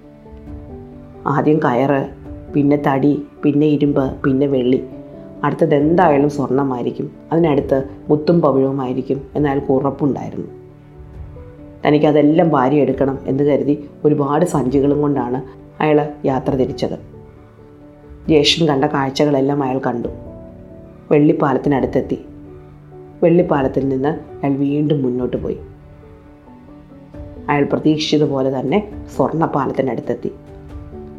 ആദ്യം 1.27 1.59
കയറ് 1.59 2.09
പിന്നെ 2.55 2.83
തടി 2.87 3.23
പിന്നെ 3.43 3.67
ഇരുമ്പ് 3.67 4.21
പിന്നെ 4.21 4.47
വെള്ളി. 4.47 4.85
അടുത്തത് 5.45 5.75
എന്തായാലും 5.75 6.31
സ്വർണമായിരിക്കും. 6.31 7.11
അതിനടുത്ത് 7.33 7.85
മുത്തും 8.09 8.41
പവിഴവുമായിരിക്കും 8.41 9.21
എന്നയാൾക്ക് 9.37 9.73
ഉറപ്പുണ്ടായിരുന്നു. 9.73 10.49
തനിക്കതെല്ലാം 11.87 12.49
വാരിയെടുക്കണം 12.51 13.19
എന്ന് 13.27 13.45
കരുതി 13.45 13.91
ഒരുപാട് 14.05 14.45
സഞ്ചികളും 14.45 15.03
കൊണ്ടാണ് 15.03 15.43
അയാൾ 15.83 16.13
യാത്ര 16.25 16.55
തിരിച്ചത്. 16.55 17.12
ജ്യേഷ്ഠൻ 18.27 18.69
കണ്ട 18.69 18.85
കാഴ്ചകളെല്ലാം 18.85 19.63
അയാൾ 19.63 19.79
കണ്ടു. 19.79 20.09
വെള്ളിപ്പാലത്തിനടുത്തെത്തി. 21.11 22.25
വെള്ളിപ്പാലത്തിൽ 23.23 23.89
നിന്ന് 23.89 24.09
അയാൾ 24.45 24.57
വീണ്ടും 24.57 25.03
മുന്നോട്ട് 25.03 25.37
പോയി. 25.37 25.59
അയാൾ 27.49 27.65
പ്രതീക്ഷിച്ചതുപോലെ 27.65 28.61
തന്നെ 28.61 29.07
സ്വർണപ്പാലത്തിനടുത്തെത്തി. 29.17 30.33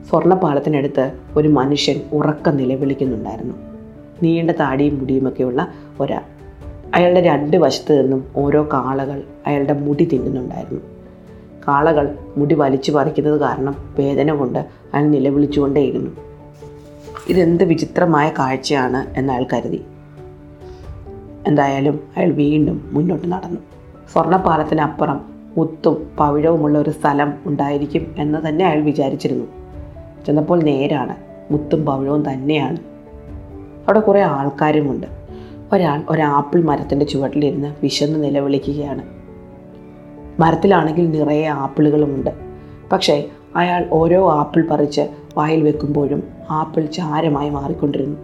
സ്വർണപ്പാലത്തിനടുത്ത് 0.10 1.12
ഒരു 1.36 1.48
മനുഷ്യൻ 1.48 2.02
ഉറക്കം 2.14 2.58
നിലവിളിക്കുന്നുണ്ടായിരുന്നു. 2.58 3.54
നീണ്ട 4.24 4.52
താടിയും 4.52 5.00
മുടിയുമൊക്കെയുള്ള 5.00 5.74
ഒരാൾ. 6.00 6.22
അയാളുടെ 6.96 7.22
രണ്ട് 7.22 7.58
വശത്ത് 7.58 8.04
നിന്നും 8.04 8.26
ഓരോ 8.36 8.64
കാളകൾ 8.74 9.24
അയാളുടെ 9.48 9.74
മുടി 9.74 10.06
തിന്നുന്നുണ്ടായിരുന്നു. 10.06 10.82
കാളകൾ 11.68 12.18
മുടി 12.38 12.56
വലിച്ചു 12.56 12.92
പറിക്കുന്നത് 12.92 13.40
കാരണം 13.40 13.76
വേദന 14.00 14.34
കൊണ്ട് 14.34 14.60
അയാൾ 14.94 15.08
നിലവിളിച്ചുകൊണ്ടേയിരുന്നു. 15.08 16.33
ഇതെന്ത് 17.30 17.64
വിചിത്രമായ 17.64 18.32
കാഴ്ചയാണ് 18.40 19.20
എന്നയാൾ 19.20 19.46
കരുതി. 19.54 19.86
എന്തായാലും 21.48 22.00
അയാൾ 22.18 22.32
വീണ്ടും 22.32 22.90
മുന്നോട്ട് 22.94 23.28
നടന്നു. 23.28 23.62
സ്വർണപ്പാലത്തിനപ്പുറം 24.14 25.22
മുത്തും 25.58 26.12
പവിഴവുമുള്ള 26.20 26.80
ഒരു 26.80 26.90
സ്ഥലം 26.90 27.34
ഉണ്ടായിരിക്കും 27.46 28.16
എന്ന് 28.18 28.48
തന്നെ 28.48 28.66
അയാൾ 28.66 28.82
വിചാരിച്ചിരുന്നു. 28.82 29.46
ചെന്നപ്പോൾ 30.26 30.64
നേരാണ്. 30.64 31.16
മുത്തും 31.52 31.86
പവിഴവും 31.86 32.30
തന്നെയാണ്. 32.30 32.78
അവിടെ 33.58 34.00
കുറേ 34.00 34.22
ആൾക്കാരുമുണ്ട്. 34.22 35.08
ഒരാൾ 35.74 36.04
ഒരാപ്പിൾ 36.10 36.64
മരത്തിന്റെ 36.64 37.06
ചുവട്ടിലിരുന്ന് 37.06 37.76
വിശന്ന് 37.84 38.24
നിലവിളിക്കുകയാണ്. 38.24 39.04
മരത്തിലാണെങ്കിൽ 40.42 41.10
നിറയെ 41.10 41.46
ആപ്പിളുകളുമുണ്ട്. 41.46 42.30
പക്ഷേ 42.92 43.30
അയാൾ 43.56 43.86
ഓരോ 43.92 44.32
ആപ്പിൾ 44.32 44.68
പറിച്ച് 44.72 45.08
വായിൽ 45.38 45.64
വെക്കുമ്പോഴും 45.64 46.24
ആപ്പിൾ 46.50 46.86
ചാരമായി 46.86 47.50
മാറിക്കൊണ്ടിരുന്നു. 47.50 48.18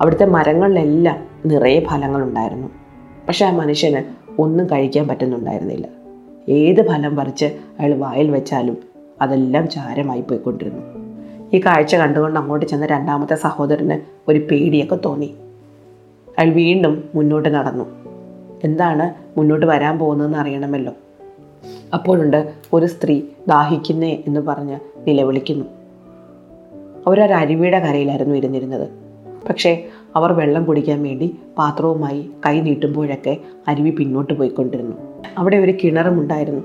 അവിടുത്തെ 0.00 0.24
മരങ്ങളിലെല്ലാം 0.24 1.16
നിറയെ 1.46 1.80
ഫലങ്ങളുണ്ടായിരുന്നു. 1.80 2.68
പക്ഷെ 3.28 3.46
ആ 3.46 3.50
മനുഷ്യന് 3.50 4.02
ഒന്നും 4.40 4.66
കഴിക്കാൻ 4.66 5.08
പറ്റുന്നുണ്ടായിരുന്നില്ല. 5.08 5.86
ഏത് 6.48 6.88
ഫലം 6.88 7.16
പറിച്ച് 7.16 7.44
അയാൾ 7.80 7.94
വായിൽ 7.94 8.30
വെച്ചാലും 8.30 8.76
അതെല്ലാം 9.22 9.68
ചാരമായി 9.68 10.20
പോയിക്കൊണ്ടിരുന്നു. 10.20 10.82
ഈ 11.52 11.60
കാഴ്ച 11.60 11.96
കണ്ടുകൊണ്ട് 11.96 12.40
അങ്ങോട്ട് 12.40 12.66
ചെന്ന 12.66 12.86
രണ്ടാമത്തെ 12.86 13.34
സഹോദരന് 13.34 14.00
ഒരു 14.28 14.38
പേടിയൊക്കെ 14.50 14.98
തോന്നി. 15.04 15.34
അയാൾ 16.38 16.52
വീണ്ടും 16.52 17.08
മുന്നോട്ട് 17.14 17.48
നടന്നു. 17.48 17.84
എന്താണ് 18.64 19.38
മുന്നോട്ട് 19.38 19.66
വരാൻ 19.66 19.98
പോകുന്നതെന്ന് 19.98 20.38
അറിയണമല്ലോ. 20.38 20.92
അപ്പോഴുണ്ട് 21.94 22.52
ഒരു 22.72 22.86
സ്ത്രീ 22.86 23.22
ദാഹിക്കുന്നേ 23.48 24.22
എന്ന് 24.26 24.40
പറഞ്ഞ് 24.40 24.78
നിലവിളിക്കുന്നു. 25.08 25.64
അവരൊരു 27.06 27.32
അരുവിയുടെ 27.32 27.78
കരയിലായിരുന്നു 27.78 28.34
ഇരുന്നിരുന്നത്. 28.34 28.88
പക്ഷേ 29.48 29.84
അവർ 30.16 30.32
വെള്ളം 30.32 30.64
കുടിക്കാൻ 30.64 31.02
വേണ്ടി 31.02 31.36
പാത്രവുമായി 31.58 32.30
കൈ 32.46 32.60
നീട്ടുമ്പോഴൊക്കെ 32.60 33.36
അരുവി 33.68 33.90
പിന്നോട്ട് 33.90 34.34
പോയിക്കൊണ്ടിരുന്നു. 34.34 34.96
അവിടെ 35.38 35.56
ഒരു 35.56 35.74
കിണറുമുണ്ടായിരുന്നു 35.84 36.62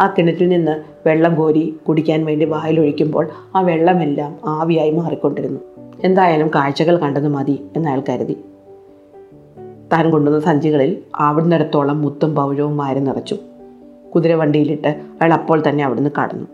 ആ 0.00 0.14
കിണറ്റിൽ 0.18 0.48
നിന്ന് 0.48 0.82
വെള്ളം 1.08 1.34
കോരി 1.34 1.76
കുടിക്കാൻ 1.88 2.24
വേണ്ടി 2.24 2.44
വായിലൊഴിക്കുമ്പോൾ 2.44 3.28
ആ 3.56 3.60
വെള്ളമെല്ലാം 3.60 4.36
ആവിയായി 4.44 4.90
മാറിക്കൊണ്ടിരുന്നു. 4.90 5.60
എന്തായാലും 6.04 6.50
കാഴ്ചകൾ 6.54 6.96
കണ്ടത് 6.96 7.28
മതി 7.28 7.64
എന്നയാൾ 7.76 8.02
കരുതി. 8.08 8.36
താൻ 9.92 10.10
കൊണ്ടുവന്ന 10.10 10.44
സഞ്ചികളിൽ 10.44 10.98
ആവിടുന്നിടത്തോളം 11.16 12.02
മുത്തും 12.02 12.34
പൗഴവും 12.34 12.76
വാരം 12.76 13.04
നിറച്ചു. 13.04 13.36
കുതിരവണ്ടിയിലിട്ട് 14.14 14.88
അയാൾ 14.88 15.32
അപ്പോൾ 15.32 15.62
തന്നെ 15.68 15.84
അവിടുന്ന് 15.84 16.10
കടന്നു. 16.22 16.46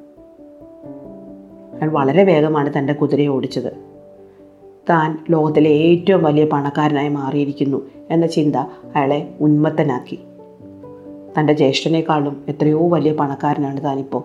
അയാൾ 1.76 1.90
വളരെ 1.90 2.24
വേഗമാണ് 2.24 2.78
തന്റെ 2.78 2.92
കുതിരയെ 2.92 3.26
ഓടിച്ചത്. 3.26 3.72
താൻ 4.90 5.24
ലോകത്തിലെ 5.30 5.70
ഏറ്റവും 5.70 6.24
വലിയ 6.24 6.44
പണക്കാരനായി 6.44 7.08
മാറിയിരിക്കുന്നു 7.08 7.86
എന്ന 8.10 8.26
ചിന്ത 8.26 8.56
അയാളെ 8.96 9.34
ഉന്മത്തനാക്കി. 9.40 10.18
തന്റെ 11.38 11.52
ജ്യേഷ്ഠനേക്കാളും 11.52 12.44
എത്രയോ 12.48 12.88
വലിയ 12.88 13.12
പണക്കാരനാണ് 13.12 13.84
താനിപ്പോൾ. 13.84 14.22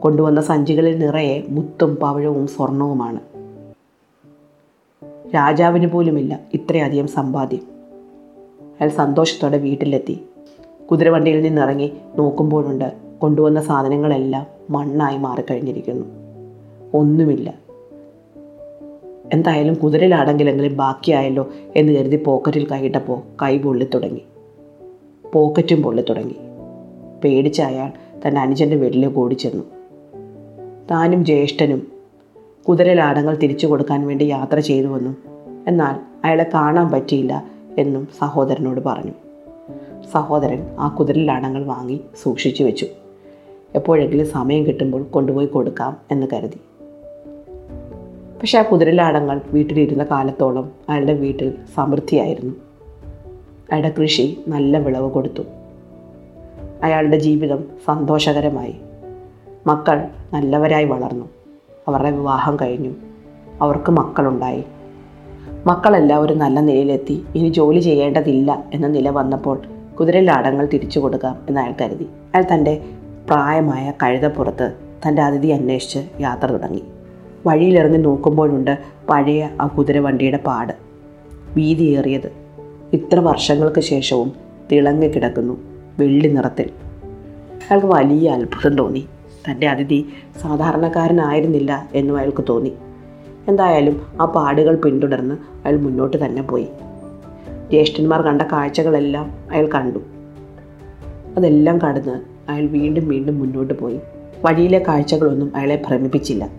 കൊണ്ടുവന്ന 0.00 0.40
സഞ്ചികളിൽ 0.40 0.98
നിറയെ 0.98 1.42
മുത്തും 1.48 1.96
പവഴവും 1.96 2.46
സ്വർണവുമാണ്. 2.46 3.20
രാജാവിന് 5.34 5.86
പോലുമില്ല 5.86 6.40
ഇത്രയധികം 6.54 7.06
സമ്പാദ്യം. 7.06 7.60
അയാൾ 8.62 8.88
സന്തോഷത്തോടെ 8.88 9.58
വീട്ടിലെത്തി. 9.58 10.24
കുതിരവണ്ടിയിൽ 10.90 11.42
നിന്നിറങ്ങി 11.42 11.92
നോക്കുമ്പോഴുണ്ട് 12.16 13.07
കൊണ്ടുവന്ന 13.18 13.60
സാധനങ്ങളെല്ലാം 13.60 14.46
മണ്ണായി 14.70 15.18
മാറിക്കഴിഞ്ഞിരിക്കുന്നു. 15.18 16.06
ഒന്നുമില്ല. 16.94 17.54
എന്തായാലും 19.32 19.74
കുതിരയിലാണെങ്കിലെങ്കിലും 19.74 20.76
ബാക്കിയായല്ലോ 20.76 21.48
എന്ന് 21.76 21.92
കരുതി 21.92 22.24
പോക്കറ്റിൽ 22.24 22.68
കൈയിട്ടപ്പോൾ 22.68 23.20
കൈ 23.42 23.58
പൊള്ളി 23.58 23.88
തുടങ്ങി 23.94 24.20
പോക്കറ്റും 25.34 25.82
പൊള്ളി 25.82 26.04
തുടങ്ങി 26.10 26.36
പേടിച്ച 27.24 27.60
അയാൾ 27.60 27.92
തന്റെ 28.26 28.40
അനുജന്റെ 28.40 28.76
വീട്ടിലേക്ക് 28.76 29.16
ഓടിച്ചെന്നു 29.16 29.64
താനും 30.90 31.24
ജ്യേഷ്ഠനും 31.24 31.86
കുതിരലാടങ്ങൾ 32.68 33.34
തിരിച്ചു 33.34 33.66
കൊടുക്കാൻ 33.66 34.06
വേണ്ടി 34.06 34.24
യാത്ര 34.24 34.60
ചെയ്തുവെന്നും 34.60 35.16
എന്നാൽ 35.68 35.94
അയാളെ 36.24 36.50
കാണാൻ 36.54 36.90
പറ്റിയില്ല 36.90 37.44
എന്നും 37.78 38.08
സഹോദരനോട് 38.18 38.80
പറഞ്ഞു. 38.86 39.12
സഹോദരൻ 40.12 40.76
ആ 40.78 40.88
കുതിരലാടങ്ങൾ 40.88 41.64
വാങ്ങി 41.64 42.00
സൂക്ഷിച്ചു 42.22 42.64
വെച്ചു. 42.64 42.86
എപ്പോഴെങ്കിലും 43.74 44.26
സമയം 44.26 44.66
കിട്ടുമ്പോൾ 44.66 45.02
കൊണ്ടുപോയി 45.02 45.46
കൊടുക്കാം 45.46 45.96
എന്ന് 46.10 46.26
കരുതി. 46.32 46.60
പക്ഷേ 48.40 48.58
ആ 48.58 48.62
കുതിരലാടങ്ങൾ 48.62 49.40
വീട്ടിലിരുന്ന 49.50 50.06
കാലത്തോളം 50.10 50.72
അയാളുടെ 50.88 51.12
വീട്ടിൽ 51.12 51.52
സമൃദ്ധിയായിരുന്നു. 51.74 52.54
അയാളുടെ 53.72 53.94
കൃഷി 53.98 54.44
നല്ല 54.48 54.78
വിളവ് 54.78 55.10
കൊടുത്തു. 55.10 55.42
അയാളുടെ 56.82 57.18
ജീവിതം 57.18 57.64
സന്തോഷകരമായി. 57.84 58.74
മക്കൾ 59.66 60.08
നല്ലവരായി 60.32 60.84
വളർന്നു. 60.84 61.24
അവരുടെ 61.88 62.10
വിവാഹം 62.10 62.56
കഴിഞ്ഞു. 62.62 62.90
അവർക്ക് 63.62 63.92
മക്കളുണ്ടായി. 63.92 64.64
മക്കളെല്ലാവരും 65.66 66.38
നല്ല 66.38 66.60
നിലയിലെത്തി. 66.60 67.24
ഇനി 67.34 67.48
ജോലി 67.48 67.80
ചെയ്യേണ്ടതില്ല 67.80 68.64
എന്ന 68.74 68.86
നില 68.86 69.10
വന്നപ്പോൾ 69.10 69.60
കുതിരലാടങ്ങൾ 70.00 70.68
തിരിച്ചു 70.72 71.00
കൊടുക്കാം 71.00 71.36
എന്ന് 71.48 71.60
അയാൾ 71.60 71.74
കരുതി. 71.80 72.04
അയാൾ 72.34 72.44
തന്റെ 72.54 72.84
പ്രായമായ 73.28 73.92
കഴുതപ്പുറത്ത് 74.02 74.72
തന്റെ 75.08 75.22
അതിഥി 75.22 75.46
അന്വേഷിച്ച് 75.46 75.98
യാത്ര 76.20 76.46
തുടങ്ങി. 76.46 76.82
വഴിയിലിറങ്ങി 77.46 77.98
നോക്കുമ്പോഴുണ്ട് 77.98 78.78
പഴയ 79.08 79.48
ആ 79.60 79.66
കുതിരവണ്ടിയുടെ 79.66 80.36
പാട്. 80.36 80.72
വീതിയേറിയത്. 81.56 82.32
ഇത്ര 82.92 83.20
വർഷങ്ങൾക്ക് 83.20 83.80
ശേഷവും 83.80 84.32
തിളങ്ങി 84.72 85.06
കിടക്കുന്നു 85.06 85.60
വെള്ളി 85.98 86.28
നിറത്തിൽ. 86.28 86.70
അയാൾക്ക് 87.70 87.86
വലിയ 87.86 88.30
അത്ഭുതം 88.30 88.78
തോന്നി. 88.78 89.06
തന്റെ 89.50 89.68
അതിഥി 89.68 90.08
സാധാരണക്കാരനായിരുന്നില്ല 90.42 91.88
എന്നും 91.94 92.16
അയാൾക്ക് 92.16 92.44
തോന്നി. 92.48 92.72
എന്തായാലും 93.48 94.06
ആ 94.20 94.24
പാടുകൾ 94.24 94.76
പിന്തുടർന്ന് 94.76 95.34
അയാൾ 95.34 95.76
മുന്നോട്ട് 95.76 96.26
തന്നെ 96.26 96.42
പോയി. 96.42 96.68
ജ്യേഷ്ഠന്മാർ 97.70 98.22
കണ്ട 98.22 98.42
കാഴ്ചകളെല്ലാം 98.42 99.32
അയാൾ 99.50 99.68
കണ്ടു. 99.74 99.98
അതെല്ലാം 101.36 101.78
കടന്ന് 101.78 102.27
അയാൾ 102.48 102.66
വീണ്ടും 102.66 103.08
വീണ്ടും 103.08 103.38
മുന്നോട്ട് 103.38 103.78
പോയി. 103.78 104.00
വഴിയിലെ 104.44 104.84
കാഴ്ചകളൊന്നും 104.88 105.52
അയാളെ 105.56 105.82
ഭ്രമിപ്പിച്ചില്ല. 105.88 106.50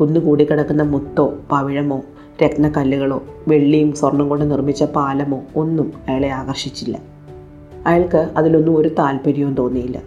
കുന്നുകൂടി 0.00 0.44
കിടക്കുന്ന 0.44 0.82
മുത്തോ 0.82 1.34
പവിഴമോ 1.50 2.02
രത്നക്കല്ലുകളോ 2.44 3.22
വെള്ളിയും 3.48 3.92
സ്വർണം 3.92 4.28
കൊണ്ട് 4.28 4.50
നിർമ്മിച്ച 4.50 4.84
പാലമോ 4.84 5.42
ഒന്നും 5.56 5.92
അയാളെ 6.08 6.28
ആകർഷിച്ചില്ല. 6.28 6.98
അയാൾക്ക് 7.86 8.30
അതിലൊന്നും 8.36 8.76
ഒരു 8.76 8.88
താല്പര്യവും 8.88 9.54
തോന്നിയില്ല. 9.54 10.02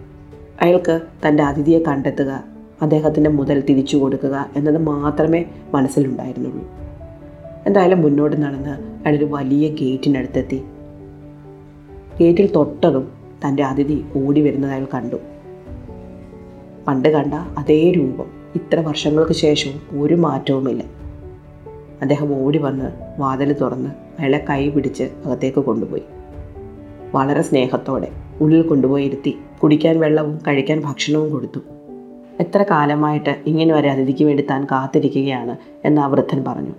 അയാൾക്ക് 0.62 1.00
തന്റെ 1.28 1.42
അതിഥിയെ 1.42 1.78
കണ്ടെത്തുക 1.78 2.44
അദ്ദേഹത്തിന്റെ 2.82 3.30
മുതൽ 3.30 3.62
തിരിച്ചു 3.68 3.96
കൊടുക്കുക 3.96 4.50
എന്നത് 4.56 4.78
മാത്രമേ 4.78 5.44
മനസ്സിലുണ്ടായിരുന്നുള്ളൂ. 5.74 6.70
എന്തായാലും 7.66 8.02
മുന്നോട്ട് 8.02 8.42
നടന്ന് 8.42 8.70
അയാളൊരു 8.70 9.24
വലിയ 9.24 9.68
ഗേറ്റിനടുത്തെത്തി. 9.68 10.62
ഗേറ്റിൽ 12.20 12.52
തൊട്ടതും 12.52 13.21
തന്റെ 13.46 13.62
അതിഥി 13.62 14.04
ഓടി 14.16 14.40
വരുന്നത് 14.40 14.70
അയാൾ 14.70 14.86
കണ്ടു. 14.94 15.16
പണ്ട് 16.86 17.08
കണ്ട 17.08 17.34
അതേ 17.34 17.92
രൂപം. 17.92 18.42
ഇത്ര 18.54 18.80
വർഷങ്ങൾക്ക് 18.80 19.32
ശേഷവും 19.32 20.02
ഒരു 20.02 20.14
മാറ്റവുമില്ല. 20.14 20.84
അദ്ദേഹം 22.02 22.44
ഓടി 22.44 22.58
വന്ന് 22.58 22.90
വാതിൽ 23.18 23.52
തുറന്ന് 23.52 23.90
അയാളെ 24.18 24.44
കൈ 24.50 24.68
പിടിച്ച് 24.68 25.02
അകത്തേക്ക് 25.02 25.60
കൊണ്ടുപോയി. 25.60 26.02
വളരെ 27.14 27.42
സ്നേഹത്തോടെ 27.42 28.08
ഉള്ളിൽ 28.40 28.62
കൊണ്ടുപോയി 28.62 29.04
ഇരുത്തി 29.04 29.38
കുടിക്കാൻ 29.62 30.00
വെള്ളവും 30.00 30.38
കഴിക്കാൻ 30.46 30.82
ഭക്ഷണവും 30.84 31.30
കൊടുത്തു. 31.30 31.60
എത്ര 32.40 32.62
കാലമായിട്ട് 32.62 33.36
ഇങ്ങനെ 33.46 33.74
ഒരു 33.74 33.88
അതിഥിക്ക് 33.88 34.24
വേണ്ടി 34.24 34.46
താൻ 34.50 34.64
കാത്തിരിക്കുകയാണ് 34.64 35.56
എന്ന് 35.84 36.00
ആ 36.00 36.06
വൃദ്ധൻ 36.06 36.44
പറഞ്ഞു. 36.44 36.70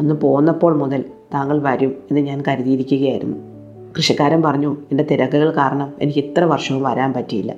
അന്ന് 0.00 0.14
പോന്നപ്പോൾ 0.14 0.76
മുതൽ 0.76 1.04
താങ്കൾ 1.34 1.62
വരും 1.62 1.88
എന്ന് 1.88 2.20
ഞാൻ 2.20 2.42
കരുതിയിരിക്കുകയായിരുന്നു. 2.48 3.55
കൃഷിക്കാരൻ 3.96 4.42
പറഞ്ഞു 4.42 4.76
എന്റെ 4.90 5.04
തിരക്കുകൾ 5.10 5.50
കാരണം 5.50 5.92
എനിക്ക് 6.02 6.18
ഇത്ര 6.18 6.44
വർഷവും 6.44 6.82
വരാൻ 6.82 7.12
പറ്റിയില്ല. 7.12 7.54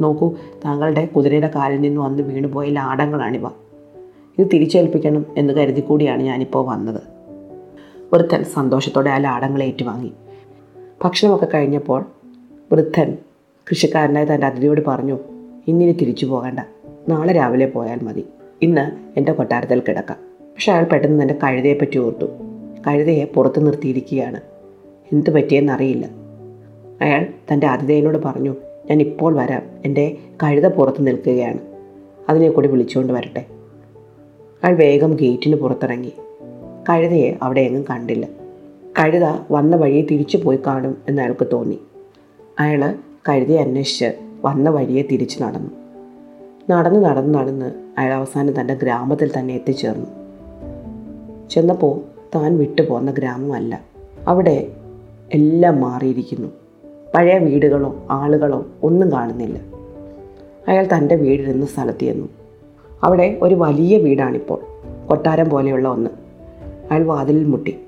നോക്കൂ 0.00 0.32
താങ്കളുടെ 0.64 1.06
കുതിരയുടെ 1.06 1.50
കാലിൽ 1.54 1.80
നിന്ന് 1.80 2.00
വന്ന് 2.00 2.22
വീണുപോയ 2.22 2.68
ലാടങ്ങളാണിവ. 2.68 3.46
ഇത് 4.38 4.46
തിരിച്ചേൽപ്പിക്കണം 4.52 5.26
എന്ന് 5.36 5.52
കരുതി 5.52 5.80
കൂടിയാണ് 5.80 6.22
ഞാനിപ്പോൾ 6.22 6.66
വന്നത്. 6.66 7.02
വൃദ്ധൻ 8.14 8.44
സന്തോഷത്തോടെ 8.44 9.10
ആ 9.10 9.18
ലാടങ്ങളെ 9.18 9.66
ഏറ്റുവാങ്ങി. 9.66 10.12
ഭക്ഷണമൊക്കെ 11.04 11.48
കഴിഞ്ഞപ്പോൾ 11.54 12.04
വൃദ്ധൻ 12.72 13.18
കൃഷിക്കാരനായ 13.70 14.24
തന്റെ 14.24 14.46
അതിഥിയോട് 14.46 14.80
പറഞ്ഞു 14.86 15.18
ഇന്നിനി 15.68 15.92
തിരിച്ചു 15.92 16.26
പോകേണ്ട. 16.26 16.60
നാളെ 17.08 17.32
രാവിലെ 17.32 17.66
പോയാൽ 17.66 17.98
മതി. 18.02 18.24
ഇന്ന് 18.62 19.18
എന്റെ 19.18 19.32
കൊട്ടാരത്തിൽ 19.32 19.82
കിടക്കാം. 19.88 20.18
പക്ഷെ 20.42 20.72
അയാൾ 20.72 20.84
പെട്ടെന്ന് 20.84 21.22
തന്റെ 21.22 21.38
കഴുതയെ 21.44 21.74
പറ്റി 21.74 21.98
ഓർത്തു. 21.98 22.26
കഴുതയെ 22.86 23.24
പുറത്ത് 23.24 23.66
നിർത്തിയിരിക്കുകയാണ്. 23.66 24.40
എന്ത് 25.12 25.30
പറ്റിയെന്നറിയില്ല 25.30 26.08
അയാൾ 27.02 27.26
തന്റെ 27.52 27.66
ആതിഥേയനോട് 27.66 28.18
പറഞ്ഞു 28.18 28.56
ഞാൻ 28.90 29.00
ഇപ്പോൾ 29.00 29.36
വരാം. 29.36 29.62
എന്റെ 29.84 30.16
കഴുത 30.42 30.66
പുറത്ത് 30.66 31.06
നിൽക്കുകയാണ്. 31.06 31.58
അതിനെ 32.28 32.50
കൂടി 32.50 32.68
വിളിച്ചുകൊണ്ട് 32.68 33.12
വരട്ടെ. 33.12 33.46
അയാൾ 34.64 34.74
വേഗം 34.74 35.16
ഗേറ്റിന് 35.16 35.56
പുറത്തിറങ്ങി. 35.56 36.12
കഴുതയെ 36.90 37.32
അവിടെ 37.42 37.60
എങ്ങും 37.60 37.84
കണ്ടില്ല. 37.90 38.26
കഴുത 39.00 39.38
വന്ന 39.50 39.76
വഴിയെ 39.76 40.02
തിരിച്ചു 40.02 40.36
പോയി 40.36 40.58
കാണും 40.66 40.96
എന്ന് 41.08 41.22
അയാൾക്ക് 41.22 41.46
തോന്നി. 41.52 41.78
അയാൾ 42.58 42.94
കഴുതയെ 43.28 43.56
അന്വേഷിച്ച് 43.56 44.12
വന്ന 44.44 44.70
വഴിയെ 44.70 45.02
തിരിച്ചു 45.02 45.42
നടന്നു. 45.42 45.70
നടന്ന് 46.70 47.04
നടന്ന് 47.04 47.34
നടന്ന് 47.34 47.72
അയാൾ 47.98 48.12
അവസാനം 48.14 48.60
തന്റെ 48.60 48.74
ഗ്രാമത്തിൽ 48.74 49.30
തന്നെ 49.38 49.54
എത്തിച്ചേർന്നു. 49.54 50.06
ചെന്നപ്പോൾ 51.48 52.00
താൻ 52.34 52.58
വിട്ടുപോകുന്ന 52.58 53.10
ഗ്രാമമല്ല. 53.10 53.80
അവിടെ 54.28 54.66
എല്ലാം 55.34 55.80
മാറിയിരിക്കുന്നു. 55.80 56.48
പഴയ 57.14 57.38
വീടുകളോ 57.38 57.96
ആളുകളോ 58.10 58.66
ഒന്നും 58.82 59.12
കാണുന്നില്ല. 59.12 59.58
അയാൾ 60.68 60.86
തന്റെ 60.96 61.14
വീടിരുന്ന 61.14 61.66
സ്ഥലത്ത് 61.66 61.98
ചെന്നു. 61.98 62.28
അവിടെ 63.02 63.38
ഒരു 63.42 63.54
വലിയ 63.54 63.98
വീടാണിപ്പോൾ. 63.98 64.60
കൊട്ടാരം 65.08 65.50
പോലെയുള്ള 65.50 65.88
ഒന്ന്. 65.88 66.10
അയാൾ 66.90 67.04
വാതിലിൽ 67.04 67.44
മുട്ടി. 67.44 67.78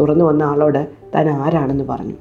തുറന്നു 0.00 0.24
വന്ന 0.24 0.42
ആളോട് 0.42 0.86
താൻ 1.14 1.30
ആരാണെന്ന് 1.30 1.84
പറഞ്ഞു. 1.84 2.14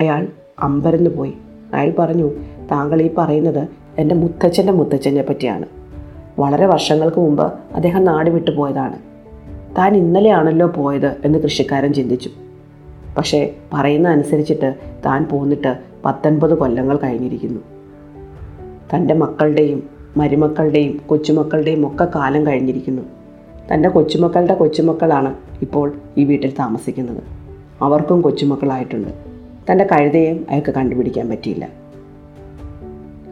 അയാൾ 0.00 0.28
അമ്പരന്ന് 0.58 1.10
പോയി. 1.10 1.34
അയാൾ 1.74 1.94
പറഞ്ഞു 1.98 2.30
താങ്കൾ 2.70 3.02
ഈ 3.02 3.10
പറയുന്നത് 3.18 3.68
എന്റെ 3.98 4.14
മുത്തച്ഛന്റെ 4.14 4.72
മുത്തച്ഛനെ 4.72 5.22
പറ്റിയാണ്. 5.22 5.66
വളരെ 6.38 6.66
വർഷങ്ങൾക്ക് 6.66 7.16
മുമ്പ് 7.16 7.52
അദ്ദേഹം 7.74 8.04
നാട് 8.04 8.30
വിട്ടു 8.30 8.50
പോയതാണ്. 8.50 8.98
താൻ 9.78 9.96
ഇന്നലെയാണല്ലോ 9.96 10.66
പോയത് 10.66 11.16
എന്ന് 11.24 11.38
കൃഷിക്കാരൻ 11.38 11.92
ചിന്തിച്ചു. 11.92 12.30
പക്ഷേ 13.16 13.54
പറയുന്ന 13.72 14.08
അനുസരിച്ചിട്ട് 14.08 14.74
താൻ 15.06 15.24
പോന്നിട്ട് 15.24 15.78
പത്തൊൻപത് 16.04 16.54
കൊല്ലങ്ങൾ 16.54 16.96
കഴിഞ്ഞിരിക്കുന്നു. 16.96 17.60
തന്റെ 18.94 19.14
മക്കളുടെയും 19.14 19.90
മരുമക്കളുടെയും 20.16 21.00
കൊച്ചുമക്കളുടെയും 21.06 21.86
ഒക്കെ 21.86 22.04
കാലം 22.04 22.46
കഴിഞ്ഞിരിക്കുന്നു. 22.46 23.02
തന്റെ 23.74 23.88
കൊച്ചുമക്കളുടെ 23.88 24.54
കൊച്ചുമക്കളാണ് 24.54 25.34
ഇപ്പോൾ 25.62 25.92
ഈ 26.16 26.24
വീട്ടിൽ 26.24 26.52
താമസിക്കുന്നത്. 26.58 27.22
അവർക്കും 27.82 28.22
കൊച്ചുമക്കളായിട്ടുണ്ട്. 28.22 29.08
തന്റെ 29.70 29.86
കഴുതയും 29.92 30.46
അയാൾക്ക് 30.50 30.70
കണ്ടുപിടിക്കാൻ 30.70 31.30
പറ്റിയില്ല. 31.30 31.68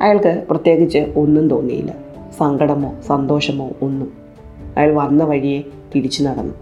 അയാൾക്ക് 0.02 0.44
പ്രത്യേകിച്ച് 0.50 1.12
ഒന്നും 1.16 1.50
തോന്നിയില്ല. 1.50 1.94
സങ്കടമോ 2.38 2.94
സന്തോഷമോ 3.06 3.70
ഒന്നും. 3.82 4.12
അയാൾ 4.76 4.94
വന്ന 4.94 5.24
വഴിയെ 5.24 5.62
തിരിച്ചു 5.94 6.22
നടന്നു. 6.22 6.54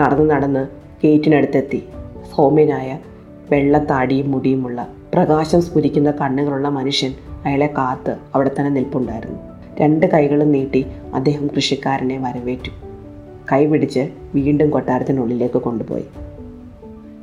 നടന്ന് 0.00 0.30
നടന്ന് 0.30 0.81
ഗേറ്റിനടുത്തെത്തി. 1.04 1.82
സൗമ്യനായ 2.34 2.98
വെള്ളത്താടിയും 3.50 4.30
മുടിയുമുള്ള 4.30 4.88
പ്രകാശം 5.14 5.62
സ്ഫുരിക്കുന്ന 5.62 6.10
കണ്ണുകളുള്ള 6.10 6.68
മനുഷ്യൻ 6.68 7.14
അയാളെ 7.44 7.66
കാത്ത് 7.66 8.16
അവിടെ 8.34 8.50
തന്നെ 8.58 8.70
നിൽപ്പുണ്ടായിരുന്നു. 8.70 9.38
രണ്ട് 9.80 10.06
കൈകളും 10.06 10.52
നീട്ടി 10.52 10.86
അദ്ദേഹം 11.14 11.46
കൃഷിക്കാരനെ 11.46 12.18
വരവേറ്റു. 12.18 12.70
കൈ 13.52 13.66
പിടിച്ച് 13.66 14.08
വീണ്ടും 14.34 14.70
കൊട്ടാരത്തിനുള്ളിലേക്ക് 14.70 15.58
കൊണ്ടുപോയി. 15.58 16.04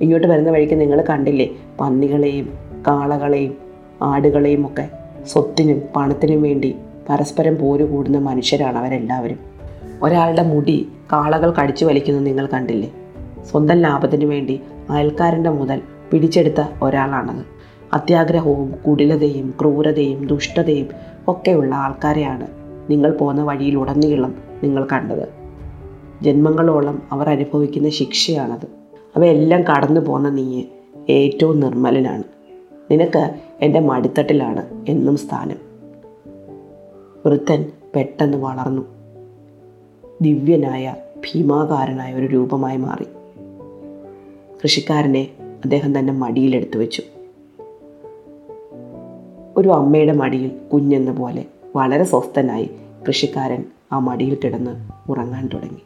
ഇങ്ങോട്ട് 0.02 0.28
വരുന്ന 0.28 0.50
വഴിക്ക് 0.50 0.82
നിങ്ങൾ 0.82 1.02
കണ്ടില്ലേ? 1.02 1.50
പന്നികളെയും 1.80 2.54
കാളകളെയും 2.88 3.58
ആടുകളെയും 4.02 4.66
ഒക്കെ 4.66 4.90
സ്വത്തിനും 5.28 5.82
പണത്തിനും 5.96 6.42
വേണ്ടി 6.42 6.76
പരസ്പരം 7.10 7.58
പോര് 7.58 7.84
കൂടുന്ന 7.84 8.18
മനുഷ്യരാണ് 8.18 8.78
അവരെല്ലാവരും. 8.78 9.40
ഒരാളുടെ 10.04 10.44
മുടി 10.44 10.88
കാളകൾ 11.14 11.52
കടിച്ചു 11.52 11.86
വലിക്കുന്നത് 11.86 12.26
നിങ്ങൾ 12.26 12.46
കണ്ടില്ലേ? 12.46 12.92
സ്വന്തം 13.46 13.76
ലാഭത്തിനു 13.76 14.26
വേണ്ടി 14.26 14.62
അയൽക്കാരന്റെ 14.90 15.50
മുതൽ 15.50 15.82
പിടിച്ചെടുത്ത 16.12 16.84
ഒരാളാണത്. 16.84 17.46
അത്യാഗ്രഹവും 17.94 18.74
കുടിലതയും 18.88 19.54
ക്രൂരതയും 19.62 20.28
ദുഷ്ടതയും 20.28 20.88
ഒക്കെയുള്ള 21.28 21.76
ആൾക്കാരെയാണ് 21.76 22.48
നിങ്ങൾ 22.90 23.12
പോകുന്ന 23.12 23.44
വഴിയിലുടനീളം 23.44 24.36
നിങ്ങൾ 24.64 24.88
കണ്ടത്. 24.94 25.30
ജന്മങ്ങളോളം 26.22 27.02
അവർ 27.12 27.30
അനുഭവിക്കുന്ന 27.30 27.90
ശിക്ഷയാണത്. 27.90 28.68
അവയെല്ലാം 29.16 29.64
കടന്നു 29.64 30.02
പോകുന്ന 30.02 30.30
നീ 30.30 30.64
ഏറ്റവും 31.10 31.60
നിർമ്മലനാണ്. 31.60 32.24
നിനക്ക് 32.92 33.34
എന്റെ 33.62 33.80
മടിത്തട്ടിലാണ് 33.80 34.86
എന്നും 34.90 35.18
സ്ഥാനം. 35.18 35.58
വൃദ്ധൻ 37.26 37.72
പെട്ടെന്ന് 37.96 38.38
വളർന്നു. 38.38 38.82
ദിവ്യനായ 40.22 40.96
ഭീമാകാരനായ 41.16 42.14
ഒരു 42.14 42.26
രൂപമായി 42.26 42.78
മാറി. 42.78 43.19
കൃഷിക്കാരനെ 44.64 45.28
അദ്ദേഹം 45.42 46.00
തന്നെ 46.00 46.14
മടിയിലെടുത്തു 46.14 46.78
വെച്ചു. 46.78 47.02
ഒരു 49.58 49.70
അമ്മയുടെ 49.70 50.14
മടിയിൽ 50.14 50.52
കുഞ്ഞെന്ന 50.74 51.12
പോലെ 51.12 51.46
വളരെ 51.76 52.04
സ്വസ്ഥനായി 52.04 52.70
കൃഷിക്കാരൻ 53.08 53.66
ആ 53.92 54.00
മടിയിൽ 54.00 54.38
കിടന്ന് 54.44 54.90
ഉറങ്ങാൻ 55.12 55.50
തുടങ്ങി. 55.54 55.82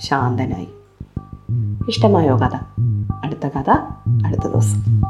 ശാന്തനായി. 0.00 0.68
ഇഷ്ടമായോ 1.88 2.36
കഥ? 2.36 2.56
അടുത്ത 3.24 3.46
കഥ 3.46 3.70
അടുത്ത 4.26 4.46
ദിവസം. 4.46 5.02